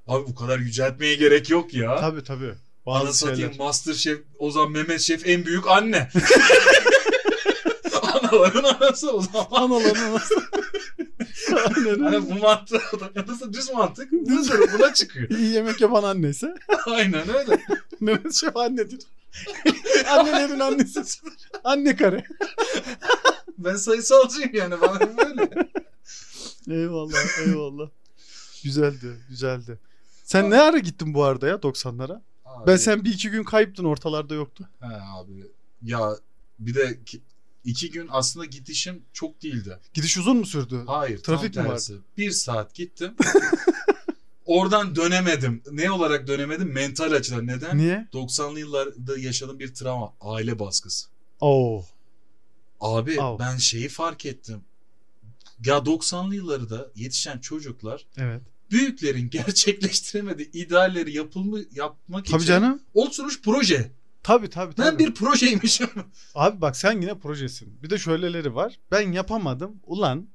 abi 0.07 0.27
bu 0.27 0.35
kadar 0.35 0.59
yüceltmeye 0.59 1.15
gerek 1.15 1.49
yok 1.49 1.73
ya. 1.73 1.99
tabii 1.99 2.23
tabii. 2.23 2.53
Bazı 2.85 3.13
satayım 3.13 3.39
şeyler. 3.39 3.57
Master 3.57 3.93
Şef 3.93 4.19
Ozan 4.39 4.71
Mehmet 4.71 5.01
Şef 5.01 5.27
en 5.27 5.45
büyük 5.45 5.67
anne. 5.67 6.09
Anaların 8.01 8.63
anası 8.63 9.11
o 9.11 9.21
zaman. 9.21 9.47
Analarına 9.51 10.13
nasıl? 10.13 10.35
Aynen. 11.75 11.99
Hani 11.99 12.29
bu 12.29 12.35
mantık 12.35 12.81
nasıl 13.27 13.53
düz 13.53 13.71
mantık 13.73 14.11
budur 14.11 14.69
buna 14.73 14.93
çıkıyor. 14.93 15.29
İyi 15.29 15.53
yemek 15.53 15.81
yapan 15.81 16.03
anneyse 16.03 16.55
Aynen 16.85 17.29
öyle. 17.35 17.61
Mehmet 17.99 18.33
Şef 18.35 18.57
annedir. 18.57 18.99
Annelerin 20.09 20.59
annesi. 20.59 21.03
Anne 21.63 21.95
kare. 21.95 22.23
Ben 23.57 23.75
sayısalcıyım 23.75 24.55
yani 24.55 24.81
bana 24.81 25.17
böyle. 25.17 25.49
Eyvallah 26.69 27.47
eyvallah. 27.47 27.89
Güzeldi 28.63 29.17
güzeldi. 29.29 29.79
Sen 30.23 30.49
ne 30.49 30.59
ara 30.61 30.77
gittin 30.77 31.13
bu 31.13 31.23
arada 31.23 31.47
ya 31.47 31.55
90'lara? 31.55 32.21
Abi, 32.45 32.67
Ben 32.67 32.75
sen 32.77 33.05
bir 33.05 33.13
iki 33.13 33.29
gün 33.29 33.43
kayıptın 33.43 33.83
ortalarda 33.85 34.33
yoktu. 34.35 34.69
He 34.79 34.85
abi. 34.87 35.47
Ya 35.81 36.15
bir 36.59 36.75
de 36.75 36.99
ki- 37.05 37.21
iki 37.65 37.91
gün 37.91 38.07
aslında 38.11 38.45
gidişim 38.45 39.01
çok 39.13 39.43
değildi. 39.43 39.79
Gidiş 39.93 40.17
uzun 40.17 40.37
mu 40.37 40.45
sürdü? 40.45 40.83
Hayır. 40.87 41.23
Trafik 41.23 41.53
tam 41.53 41.63
mi 41.63 41.69
tersi. 41.69 41.93
Bir 42.17 42.31
saat 42.31 42.73
gittim. 42.75 43.15
Oradan 44.45 44.95
dönemedim. 44.95 45.61
Ne 45.71 45.91
olarak 45.91 46.27
dönemedim? 46.27 46.73
Mental 46.73 47.11
açıdan. 47.11 47.47
Neden? 47.47 47.77
Niye? 47.77 48.07
90'lı 48.13 48.59
yıllarda 48.59 49.17
yaşadığım 49.19 49.59
bir 49.59 49.73
travma. 49.73 50.13
Aile 50.21 50.59
baskısı. 50.59 51.07
Oo. 51.39 51.85
Abi 52.81 53.21
Au. 53.21 53.39
ben 53.39 53.57
şeyi 53.57 53.89
fark 53.89 54.25
ettim. 54.25 54.61
Ya 55.65 55.77
90'lı 55.77 56.35
yıllarda 56.35 56.87
yetişen 56.95 57.39
çocuklar 57.39 58.05
Evet. 58.17 58.41
Büyüklerin 58.71 59.29
gerçekleştiremediği 59.31 60.51
idealleri 60.51 61.13
yapılma, 61.13 61.57
yapmak 61.71 62.25
Tabii 62.25 62.37
için 62.37 62.47
canım. 62.47 62.81
oturmuş 62.93 63.41
proje. 63.41 63.91
Tabii 64.23 64.49
tabii 64.49 64.75
tabii. 64.75 64.87
Ben 64.87 64.99
bir 64.99 65.13
projeymişim. 65.13 65.89
Abi 66.35 66.61
bak 66.61 66.77
sen 66.77 67.01
yine 67.01 67.19
projesin. 67.19 67.83
Bir 67.83 67.89
de 67.89 67.97
şöyleleri 67.97 68.55
var. 68.55 68.79
Ben 68.91 69.11
yapamadım. 69.11 69.75
Ulan 69.85 70.27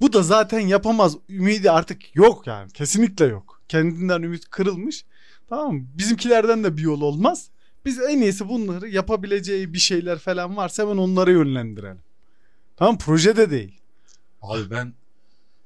bu 0.00 0.12
da 0.12 0.22
zaten 0.22 0.60
yapamaz. 0.60 1.16
Ümidi 1.28 1.70
artık 1.70 2.16
yok 2.16 2.46
yani. 2.46 2.72
Kesinlikle 2.72 3.24
yok. 3.24 3.62
Kendinden 3.68 4.22
ümit 4.22 4.50
kırılmış. 4.50 5.04
Tamam 5.48 5.74
mı? 5.74 5.84
Bizimkilerden 5.94 6.64
de 6.64 6.76
bir 6.76 6.82
yol 6.82 7.00
olmaz. 7.00 7.50
Biz 7.84 8.00
en 8.00 8.20
iyisi 8.20 8.48
bunları 8.48 8.88
yapabileceği 8.88 9.72
bir 9.72 9.78
şeyler 9.78 10.18
falan 10.18 10.56
varsa 10.56 10.82
hemen 10.82 10.96
onlara 10.96 11.30
yönlendirelim. 11.30 12.00
Tamam 12.76 12.98
projede 12.98 13.50
değil. 13.50 13.80
Abi 14.42 14.70
ben 14.70 14.94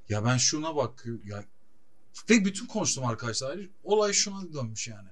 ya 0.08 0.24
ben 0.24 0.36
şuna 0.36 0.76
bak 0.76 1.04
ya 1.24 1.44
ve 2.30 2.44
bütün 2.44 2.66
konuştum 2.66 3.04
arkadaşlar. 3.04 3.58
Olay 3.84 4.12
şuna 4.12 4.52
dönmüş 4.52 4.88
yani. 4.88 5.08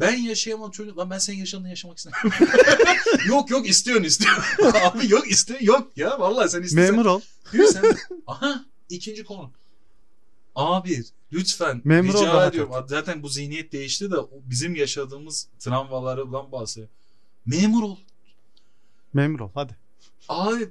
Ben 0.00 0.16
yaşayamam 0.16 0.70
çocuk. 0.70 0.98
Lan 0.98 1.10
ben 1.10 1.18
senin 1.18 1.38
yaşadığını 1.38 1.68
yaşamak 1.68 1.98
istemiyorum. 1.98 2.32
yok 3.26 3.50
yok 3.50 3.68
istiyorsun 3.68 4.04
istiyorsun. 4.04 4.42
Abi 4.82 5.10
yok 5.10 5.30
istiyor 5.30 5.60
yok 5.60 5.92
ya 5.96 6.20
vallahi 6.20 6.48
sen 6.50 6.62
istiyorsan. 6.62 6.94
Memur 6.96 7.06
ol. 7.10 7.20
Diyor 7.52 7.66
sen. 7.68 7.96
Aha 8.26 8.64
ikinci 8.88 9.24
konu. 9.24 9.50
Abi 10.54 11.02
lütfen 11.32 11.80
Memur 11.84 12.14
ol, 12.14 12.20
rica 12.20 12.34
rahat 12.34 12.48
ediyorum. 12.54 12.84
Zaten 12.88 13.22
bu 13.22 13.28
zihniyet 13.28 13.72
değişti 13.72 14.10
de 14.10 14.16
bizim 14.32 14.74
yaşadığımız 14.74 15.48
travmalardan 15.58 16.52
bahsediyor. 16.52 16.88
Memur 17.46 17.82
ol. 17.82 17.96
Memur 19.12 19.40
ol 19.40 19.50
hadi. 19.54 19.76
Abi 20.28 20.68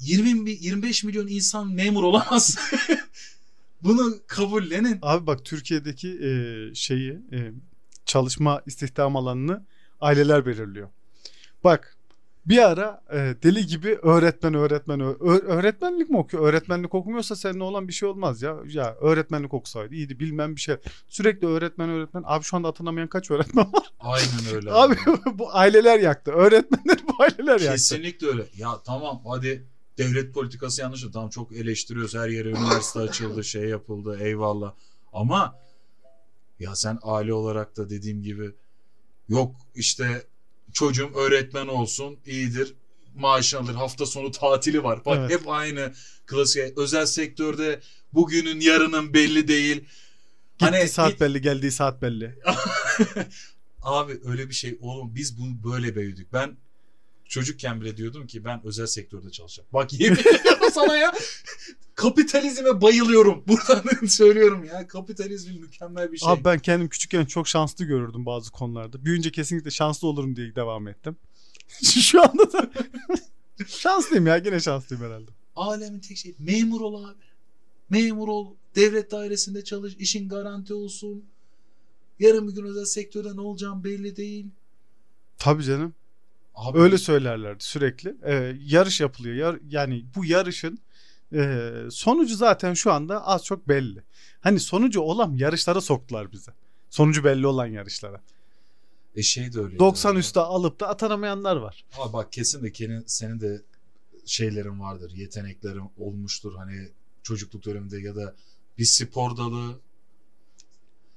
20 0.00 0.46
bi- 0.46 0.58
25 0.60 1.04
milyon 1.04 1.26
insan 1.26 1.72
memur 1.72 2.02
olamaz. 2.02 2.58
Bunu 3.82 4.14
kabullenin. 4.26 4.98
Abi 5.02 5.26
bak 5.26 5.44
Türkiye'deki 5.44 6.08
e, 6.08 6.30
şeyi 6.74 7.12
e, 7.12 7.52
çalışma 8.06 8.62
istihdam 8.66 9.16
alanını 9.16 9.64
aileler 10.00 10.46
belirliyor. 10.46 10.88
Bak 11.64 11.96
bir 12.46 12.58
ara 12.58 13.02
e, 13.12 13.34
deli 13.42 13.66
gibi 13.66 13.98
öğretmen 14.02 14.54
öğretmen 14.54 15.00
öğretmenlik 15.46 16.10
mi 16.10 16.16
okuyor? 16.16 16.42
Öğretmenlik 16.42 16.94
okumuyorsa 16.94 17.36
seninle 17.36 17.62
olan 17.62 17.88
bir 17.88 17.92
şey 17.92 18.08
olmaz 18.08 18.42
ya. 18.42 18.56
Ya 18.68 18.94
öğretmenlik 19.00 19.54
okusaydı 19.54 19.94
iyiydi 19.94 20.20
bilmem 20.20 20.56
bir 20.56 20.60
şey. 20.60 20.76
Sürekli 21.08 21.46
öğretmen 21.46 21.88
öğretmen. 21.90 22.22
Abi 22.26 22.44
şu 22.44 22.56
anda 22.56 22.68
atanamayan 22.68 23.08
kaç 23.08 23.30
öğretmen 23.30 23.72
var? 23.72 23.92
Aynen 24.00 24.54
öyle. 24.54 24.72
Abi 24.72 24.96
bu 25.32 25.54
aileler 25.54 26.00
yaktı. 26.00 26.30
Öğretmenler 26.30 26.98
bu 27.08 27.22
aileler 27.22 27.52
yaktı. 27.60 27.72
Kesinlikle 27.72 28.26
öyle. 28.26 28.46
Ya 28.58 28.78
tamam 28.84 29.22
hadi 29.26 29.66
devlet 30.00 30.34
politikası 30.34 30.80
yanlış. 30.80 31.04
Tamam 31.12 31.30
çok 31.30 31.52
eleştiriyoruz. 31.52 32.14
Her 32.14 32.28
yere 32.28 32.48
üniversite 32.48 32.98
açıldı, 33.00 33.44
şey 33.44 33.62
yapıldı. 33.62 34.18
Eyvallah. 34.20 34.74
Ama 35.12 35.58
ya 36.60 36.76
sen 36.76 36.98
aile 37.02 37.32
olarak 37.32 37.76
da 37.76 37.90
dediğim 37.90 38.22
gibi 38.22 38.50
yok 39.28 39.56
işte 39.74 40.26
çocuğum 40.72 41.10
öğretmen 41.14 41.66
olsun 41.66 42.18
iyidir 42.26 42.74
maaş 43.14 43.54
alır 43.54 43.74
hafta 43.74 44.06
sonu 44.06 44.30
tatili 44.30 44.82
var 44.82 45.04
bak 45.04 45.18
Evet. 45.20 45.30
hep 45.30 45.48
aynı 45.48 45.92
klasik 46.26 46.78
özel 46.78 47.06
sektörde 47.06 47.80
bugünün 48.12 48.60
yarının 48.60 49.14
belli 49.14 49.48
değil 49.48 49.76
Gittiği 50.58 50.76
Hani 50.76 50.88
saat 50.88 51.10
git- 51.10 51.20
belli, 51.20 51.40
geldiği 51.40 51.70
saat 51.70 52.02
belli. 52.02 52.38
Abi 53.82 54.20
öyle 54.24 54.48
bir 54.48 54.54
şey 54.54 54.78
oğlum 54.80 55.14
biz 55.14 55.38
bunu 55.38 55.72
böyle 55.72 55.94
büyüdük. 55.96 56.32
Ben 56.32 56.56
çocukken 57.30 57.80
bile 57.80 57.96
diyordum 57.96 58.26
ki 58.26 58.44
ben 58.44 58.60
özel 58.64 58.86
sektörde 58.86 59.30
çalışacağım. 59.30 59.68
Bak 59.72 59.92
yemin 59.92 60.16
ediyorum 60.18 60.68
sana 60.72 60.96
ya. 60.96 61.12
Kapitalizme 61.94 62.82
bayılıyorum. 62.82 63.44
Buradan 63.48 64.06
söylüyorum 64.06 64.64
ya. 64.64 64.88
Kapitalizm 64.88 65.52
mükemmel 65.52 66.12
bir 66.12 66.18
şey. 66.18 66.28
Abi 66.28 66.44
ben 66.44 66.58
kendim 66.58 66.88
küçükken 66.88 67.24
çok 67.24 67.48
şanslı 67.48 67.84
görürdüm 67.84 68.26
bazı 68.26 68.50
konularda. 68.50 69.04
Büyünce 69.04 69.32
kesinlikle 69.32 69.70
şanslı 69.70 70.08
olurum 70.08 70.36
diye 70.36 70.54
devam 70.54 70.88
ettim. 70.88 71.16
Şu 71.82 72.22
anda 72.22 72.52
da 72.52 72.70
şanslıyım 73.66 74.26
ya 74.26 74.36
yine 74.36 74.60
şanslıyım 74.60 75.04
herhalde. 75.04 75.30
Alemin 75.56 76.00
tek 76.00 76.16
şey 76.16 76.34
memur 76.38 76.80
ol 76.80 77.04
abi. 77.04 77.24
Memur 77.90 78.28
ol. 78.28 78.54
Devlet 78.76 79.10
dairesinde 79.10 79.64
çalış. 79.64 79.96
işin 79.98 80.28
garanti 80.28 80.74
olsun. 80.74 81.24
Yarın 82.18 82.48
bir 82.48 82.52
gün 82.52 82.64
özel 82.64 82.84
sektörde 82.84 83.36
ne 83.36 83.40
olacağım 83.40 83.84
belli 83.84 84.16
değil. 84.16 84.46
Tabii 85.38 85.64
canım. 85.64 85.94
Abi, 86.54 86.78
Öyle 86.78 86.98
söylerlerdi 86.98 87.64
sürekli. 87.64 88.16
Ee, 88.24 88.56
yarış 88.60 89.00
yapılıyor. 89.00 89.34
Yar- 89.34 89.60
yani 89.68 90.04
bu 90.16 90.24
yarışın 90.24 90.78
e, 91.34 91.70
sonucu 91.90 92.36
zaten 92.36 92.74
şu 92.74 92.92
anda 92.92 93.26
az 93.26 93.44
çok 93.44 93.68
belli. 93.68 94.02
Hani 94.40 94.60
sonucu 94.60 95.00
olan 95.00 95.32
yarışlara 95.36 95.80
soktular 95.80 96.32
bize. 96.32 96.52
Sonucu 96.90 97.24
belli 97.24 97.46
olan 97.46 97.66
yarışlara. 97.66 98.20
E 99.16 99.22
şey 99.22 99.52
de 99.52 99.60
öyle. 99.60 99.78
90 99.78 100.16
üstte 100.16 100.40
alıp 100.40 100.80
da 100.80 100.88
atanamayanlar 100.88 101.56
var. 101.56 101.84
Ama 101.98 102.12
bak 102.12 102.32
kesin 102.32 102.62
de 102.64 102.72
senin, 102.74 103.04
senin 103.06 103.40
de 103.40 103.62
şeylerin 104.26 104.80
vardır. 104.80 105.12
Yeteneklerin 105.14 105.90
olmuştur. 105.98 106.54
Hani 106.56 106.88
çocukluk 107.22 107.64
döneminde 107.64 108.00
ya 108.00 108.16
da 108.16 108.34
bir 108.78 108.84
spor 108.84 109.36
dalı 109.36 109.78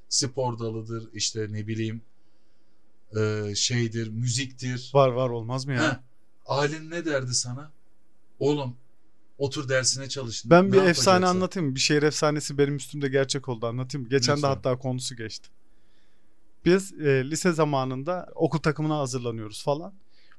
spor 0.10 0.60
dalıdır 0.60 1.10
işte 1.14 1.48
ne 1.50 1.68
bileyim 1.68 2.02
e, 3.20 3.56
şeydir 3.56 4.08
müziktir. 4.08 4.92
Var 4.94 5.10
var 5.10 5.30
olmaz 5.30 5.66
mı 5.66 5.74
ya? 5.74 5.92
Heh, 5.92 5.98
ailen 6.46 6.90
ne 6.90 7.06
derdi 7.06 7.34
sana? 7.34 7.72
Oğlum 8.40 8.76
otur 9.38 9.70
dersine 9.70 10.10
çalış. 10.10 10.44
Ben 10.46 10.74
bir 10.74 10.78
Ne 10.78 10.82
efsane 10.86 11.14
yapacaksın? 11.16 11.38
anlatayım 11.38 11.70
mı? 11.70 11.76
Bir 11.76 11.80
şehir 11.80 12.04
efsanesi 12.04 12.58
benim 12.58 12.76
üstümde 12.76 13.08
gerçek 13.08 13.50
oldu 13.50 13.68
anlatayım 13.68 14.04
mı? 14.04 14.10
Geçen 14.10 14.34
de 14.34 14.38
Lütfen. 14.38 14.50
hatta 14.50 14.78
konusu 14.80 15.16
geçti. 15.16 15.50
Biz 16.66 16.94
e, 16.94 17.30
lise 17.32 17.52
zamanında 17.52 18.30
okul 18.36 18.60
takımına 18.60 18.98
hazırlanıyoruz 18.98 19.64
falan. 19.64 19.94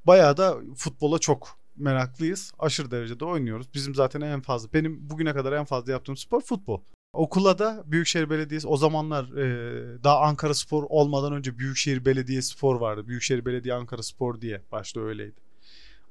Bayağı 0.06 0.36
da 0.36 0.56
futbola 0.76 1.18
çok 1.18 1.58
meraklıyız. 1.76 2.52
Aşırı 2.58 2.90
derecede 2.90 3.24
oynuyoruz. 3.24 3.66
Bizim 3.74 3.94
zaten 3.94 4.20
en 4.20 4.40
fazla 4.40 4.68
benim 4.72 5.10
bugüne 5.10 5.32
kadar 5.34 5.52
en 5.52 5.64
fazla 5.64 5.92
yaptığım 5.92 6.16
spor 6.16 6.40
futbol. 6.40 6.80
Okula 7.14 7.58
da 7.58 7.84
Büyükşehir 7.86 8.30
Belediyesi 8.30 8.68
o 8.68 8.76
zamanlar 8.76 9.24
e, 9.24 10.04
daha 10.04 10.20
Ankara 10.20 10.54
Spor 10.54 10.84
olmadan 10.88 11.32
önce 11.32 11.58
Büyükşehir 11.58 12.04
Belediye 12.04 12.42
Spor 12.42 12.76
vardı. 12.80 13.08
Büyükşehir 13.08 13.44
Belediye 13.44 13.74
Ankara 13.74 14.02
Spor 14.02 14.40
diye 14.40 14.62
başta 14.72 15.00
öyleydi. 15.00 15.40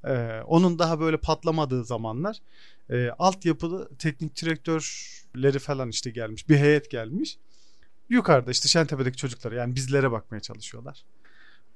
E, 0.03 0.41
onun 0.47 0.79
daha 0.79 0.99
böyle 0.99 1.17
patlamadığı 1.17 1.83
zamanlar 1.83 2.37
e, 2.89 3.09
altyapılı 3.19 3.89
teknik 3.99 4.41
direktörleri 4.41 5.59
falan 5.59 5.89
işte 5.89 6.09
gelmiş. 6.09 6.49
Bir 6.49 6.57
heyet 6.57 6.91
gelmiş. 6.91 7.37
Yukarıda 8.09 8.51
işte 8.51 8.67
Şentepe'deki 8.69 9.17
çocuklara 9.17 9.55
yani 9.55 9.75
bizlere 9.75 10.11
bakmaya 10.11 10.39
çalışıyorlar. 10.39 11.03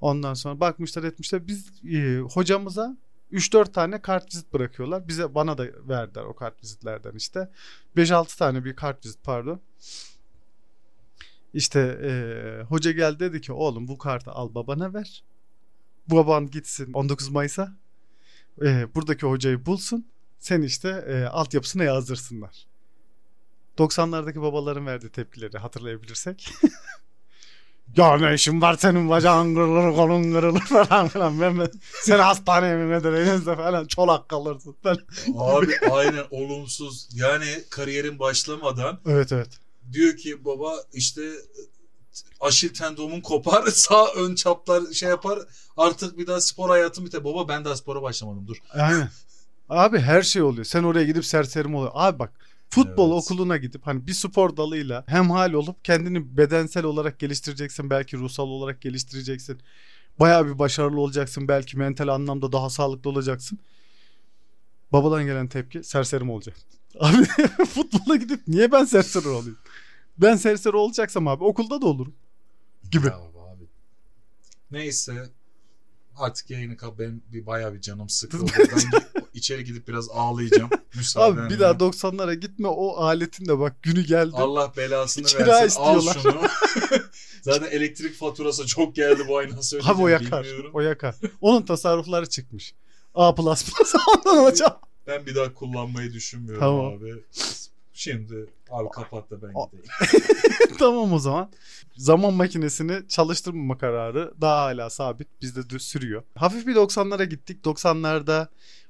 Ondan 0.02 0.34
sonra 0.34 0.60
bakmışlar 0.60 1.04
etmişler. 1.04 1.48
Biz 1.48 1.84
e, 1.94 2.20
hocamıza 2.20 2.98
3-4 3.32 3.72
tane 3.72 4.02
kart 4.02 4.36
vizit 4.36 4.54
bırakıyorlar. 4.54 5.08
Bize 5.08 5.36
bana 5.36 5.58
da 5.58 5.66
verdiler 5.88 6.24
o 6.24 6.36
kart 6.36 6.64
vizitlerden 6.64 7.16
işte. 7.16 7.50
5-6 7.98 8.38
tane 8.38 8.66
bir 8.66 8.76
kart 8.76 9.06
vizit 9.06 9.24
pardon. 9.24 9.62
İşte 11.54 11.80
e, 11.80 12.12
hoca 12.64 12.92
geldi 12.92 13.20
dedi 13.20 13.42
ki 13.42 13.54
oğlum 13.54 13.88
bu 13.88 13.98
kartı 13.98 14.32
al 14.32 14.56
babana 14.56 14.94
ver. 14.94 15.24
Baban 16.08 16.50
gitsin 16.50 16.94
19 16.94 17.30
Mayıs'a. 17.30 17.74
E, 18.62 18.96
buradaki 18.96 19.26
hocayı 19.26 19.66
bulsun. 19.66 20.08
Sen 20.40 20.62
işte 20.62 20.90
e, 20.90 21.24
altyapısına 21.24 21.84
yazdırsınlar. 21.84 22.68
90'lardaki 23.78 24.42
babaların 24.42 24.86
verdiği 24.86 25.10
tepkileri 25.10 25.58
hatırlayabilirsek. 25.58 26.50
ya 27.96 28.18
ne 28.18 28.34
işin 28.34 28.62
var 28.62 28.78
senin 28.80 29.10
bacağın 29.10 29.56
kırılır 29.56 29.96
kolun 29.96 30.34
kırılır 30.34 30.60
falan 30.60 31.08
filan. 31.08 31.42
Ben, 31.42 31.60
ben 31.60 31.72
seni 32.04 32.22
hastaneye 32.22 32.76
mi 32.76 32.90
götüreceğiz 32.90 33.46
de 33.46 33.56
falan 33.56 33.86
çolak 33.88 34.30
kalırsın. 34.30 34.76
falan. 34.84 34.98
Abi 35.38 35.74
aynen 35.92 36.24
olumsuz. 36.32 37.10
Yani 37.14 37.64
kariyerin 37.70 38.20
başlamadan 38.20 39.00
Evet 39.06 39.32
evet. 39.32 39.48
diyor 39.92 40.18
ki 40.18 40.46
baba 40.46 40.74
işte 40.94 41.22
aşil 42.42 42.74
tendomun 42.74 43.22
kopar 43.22 43.68
sağ 43.72 44.08
ön 44.16 44.36
çaplar 44.36 44.94
şey 44.94 45.10
yapar 45.10 45.40
artık 45.78 46.18
bir 46.18 46.28
daha 46.28 46.42
spor 46.42 46.70
hayatım 46.70 47.06
biter. 47.06 47.24
Baba 47.24 47.48
ben 47.48 47.66
daha 47.66 47.76
spora 47.76 48.02
başlamadım 48.02 48.48
dur. 48.48 48.58
Aynen. 48.74 49.10
Abi 49.70 50.00
her 50.00 50.22
şey 50.22 50.42
oluyor. 50.42 50.66
Sen 50.66 50.84
oraya 50.84 51.06
gidip 51.06 51.26
serserim 51.26 51.76
oluyor. 51.76 51.92
Abi 51.96 52.20
bak 52.20 52.32
futbol 52.70 53.12
Evet. 53.14 53.24
okuluna 53.24 53.58
gidip 53.58 53.88
hani 53.88 54.08
bir 54.08 54.14
spor 54.14 54.58
dalıyla 54.58 55.04
hemhal 55.08 55.54
olup 55.54 55.86
kendini 55.86 56.38
bedensel 56.38 56.84
olarak 56.84 57.20
geliştireceksin. 57.20 57.90
Belki 57.90 58.18
ruhsal 58.18 58.48
olarak 58.48 58.82
geliştireceksin. 58.82 59.62
Bayağı 60.20 60.48
bir 60.48 60.60
başarılı 60.60 61.02
olacaksın. 61.02 61.48
Belki 61.48 61.78
mental 61.78 62.08
anlamda 62.08 62.52
daha 62.52 62.70
sağlıklı 62.70 63.10
olacaksın. 63.10 63.60
Babadan 64.92 65.26
gelen 65.26 65.48
tepki 65.48 65.84
serserim 65.84 66.30
olacak. 66.30 66.56
Abi 67.00 67.24
futbola 67.66 68.16
gidip 68.16 68.48
niye 68.48 68.72
ben 68.72 68.86
serseri 68.86 69.28
olayım? 69.28 69.58
Ben 70.18 70.36
serseri 70.36 70.76
olacaksam 70.76 71.28
abi 71.28 71.44
okulda 71.44 71.82
da 71.82 71.86
olurum. 71.86 72.16
Gibi. 72.92 73.08
Ya 73.08 73.16
abi. 73.16 73.68
Neyse 74.72 75.30
artık 76.16 76.50
yayını 76.50 76.78
benim 77.00 77.24
bir 77.34 77.46
bayağı 77.46 77.74
bir 77.74 77.82
canım 77.82 78.10
sıkıldı. 78.10 78.52
ben 78.60 79.02
içeri 79.38 79.64
gidip 79.64 79.88
biraz 79.88 80.10
ağlayacağım. 80.10 80.70
Müsaadenle. 80.96 81.42
Abi 81.48 81.54
bir 81.54 81.60
daha 81.60 81.72
90'lara 81.72 82.34
gitme 82.34 82.68
o 82.68 82.96
aletin 82.98 83.46
de 83.46 83.60
bak 83.60 83.84
günü 83.84 84.02
geldi. 84.02 84.32
Allah 84.36 84.74
belasını 84.78 85.26
Kira 85.26 85.48
versin. 85.48 85.80
Al 85.82 85.98
istiyorlar. 85.98 86.20
şunu. 86.22 87.02
Zaten 87.42 87.68
elektrik 87.72 88.16
faturası 88.16 88.66
çok 88.66 88.96
geldi 88.96 89.22
bu 89.28 89.38
ay 89.38 89.50
nasıl 89.52 89.78
Abi 89.78 89.84
o 90.02 90.06
ödeyeceğim 90.06 90.24
yakar. 90.24 90.44
bilmiyorum. 90.46 90.72
O 90.74 90.82
yakar. 90.82 91.16
Onun 91.42 91.62
tasarrufları 91.62 92.30
çıkmış. 92.30 92.74
A++ 93.16 93.30
ondan 94.18 94.38
alacağım. 94.38 94.74
Ben 95.08 95.26
bir 95.26 95.36
daha 95.36 95.54
kullanmayı 95.54 96.14
düşünmüyorum 96.14 96.60
Tamam. 96.60 96.86
abi. 96.86 97.14
Şimdi 97.94 98.46
abi 98.70 98.90
kapat 98.90 99.32
da 99.32 99.42
ben 99.42 99.50
gideyim. 99.50 99.86
tamam 100.80 101.14
o 101.14 101.20
zaman. 101.20 101.52
Zaman 101.98 102.34
makinesini 102.34 103.08
çalıştırmama 103.08 103.78
kararı 103.78 104.34
daha 104.42 104.62
hala 104.62 104.90
sabit. 104.90 105.28
Bizde 105.42 105.70
de 105.70 105.80
sürüyor. 105.80 106.24
Hafif 106.36 106.68
bir 106.68 106.76
90'lara 106.76 107.24
gittik. 107.24 107.66
90'larda 107.66 108.48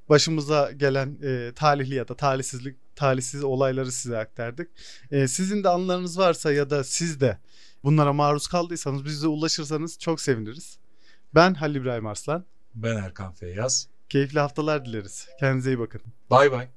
başımıza 0.10 0.72
gelen 0.72 1.17
e, 1.24 1.52
talihli 1.56 1.96
ya 1.96 2.08
da 2.08 2.15
talihsizlik 2.15 2.76
talihsiz 2.96 3.43
olayları 3.43 3.91
size 3.91 4.17
aktardık. 4.17 4.72
E, 5.12 5.28
sizin 5.28 5.63
de 5.63 5.70
anılarınız 5.70 6.20
varsa 6.20 6.52
ya 6.52 6.70
da 6.70 6.84
siz 6.84 7.22
de 7.22 7.38
bunlara 7.84 8.13
maruz 8.13 8.48
kaldıysanız 8.48 9.06
bize 9.06 9.28
ulaşırsanız 9.28 10.00
çok 10.00 10.22
seviniriz. 10.22 10.78
Ben 11.36 11.54
Halil 11.54 11.76
İbrahim 11.76 12.08
Arslan. 12.08 12.46
Ben 12.76 12.96
Erkan 12.96 13.34
Feyyaz. 13.34 13.88
Keyifli 14.10 14.39
haftalar 14.39 14.86
dileriz. 14.86 15.28
Kendinize 15.39 15.70
iyi 15.72 15.80
bakın. 15.80 16.02
Bay 16.30 16.52
bay. 16.52 16.67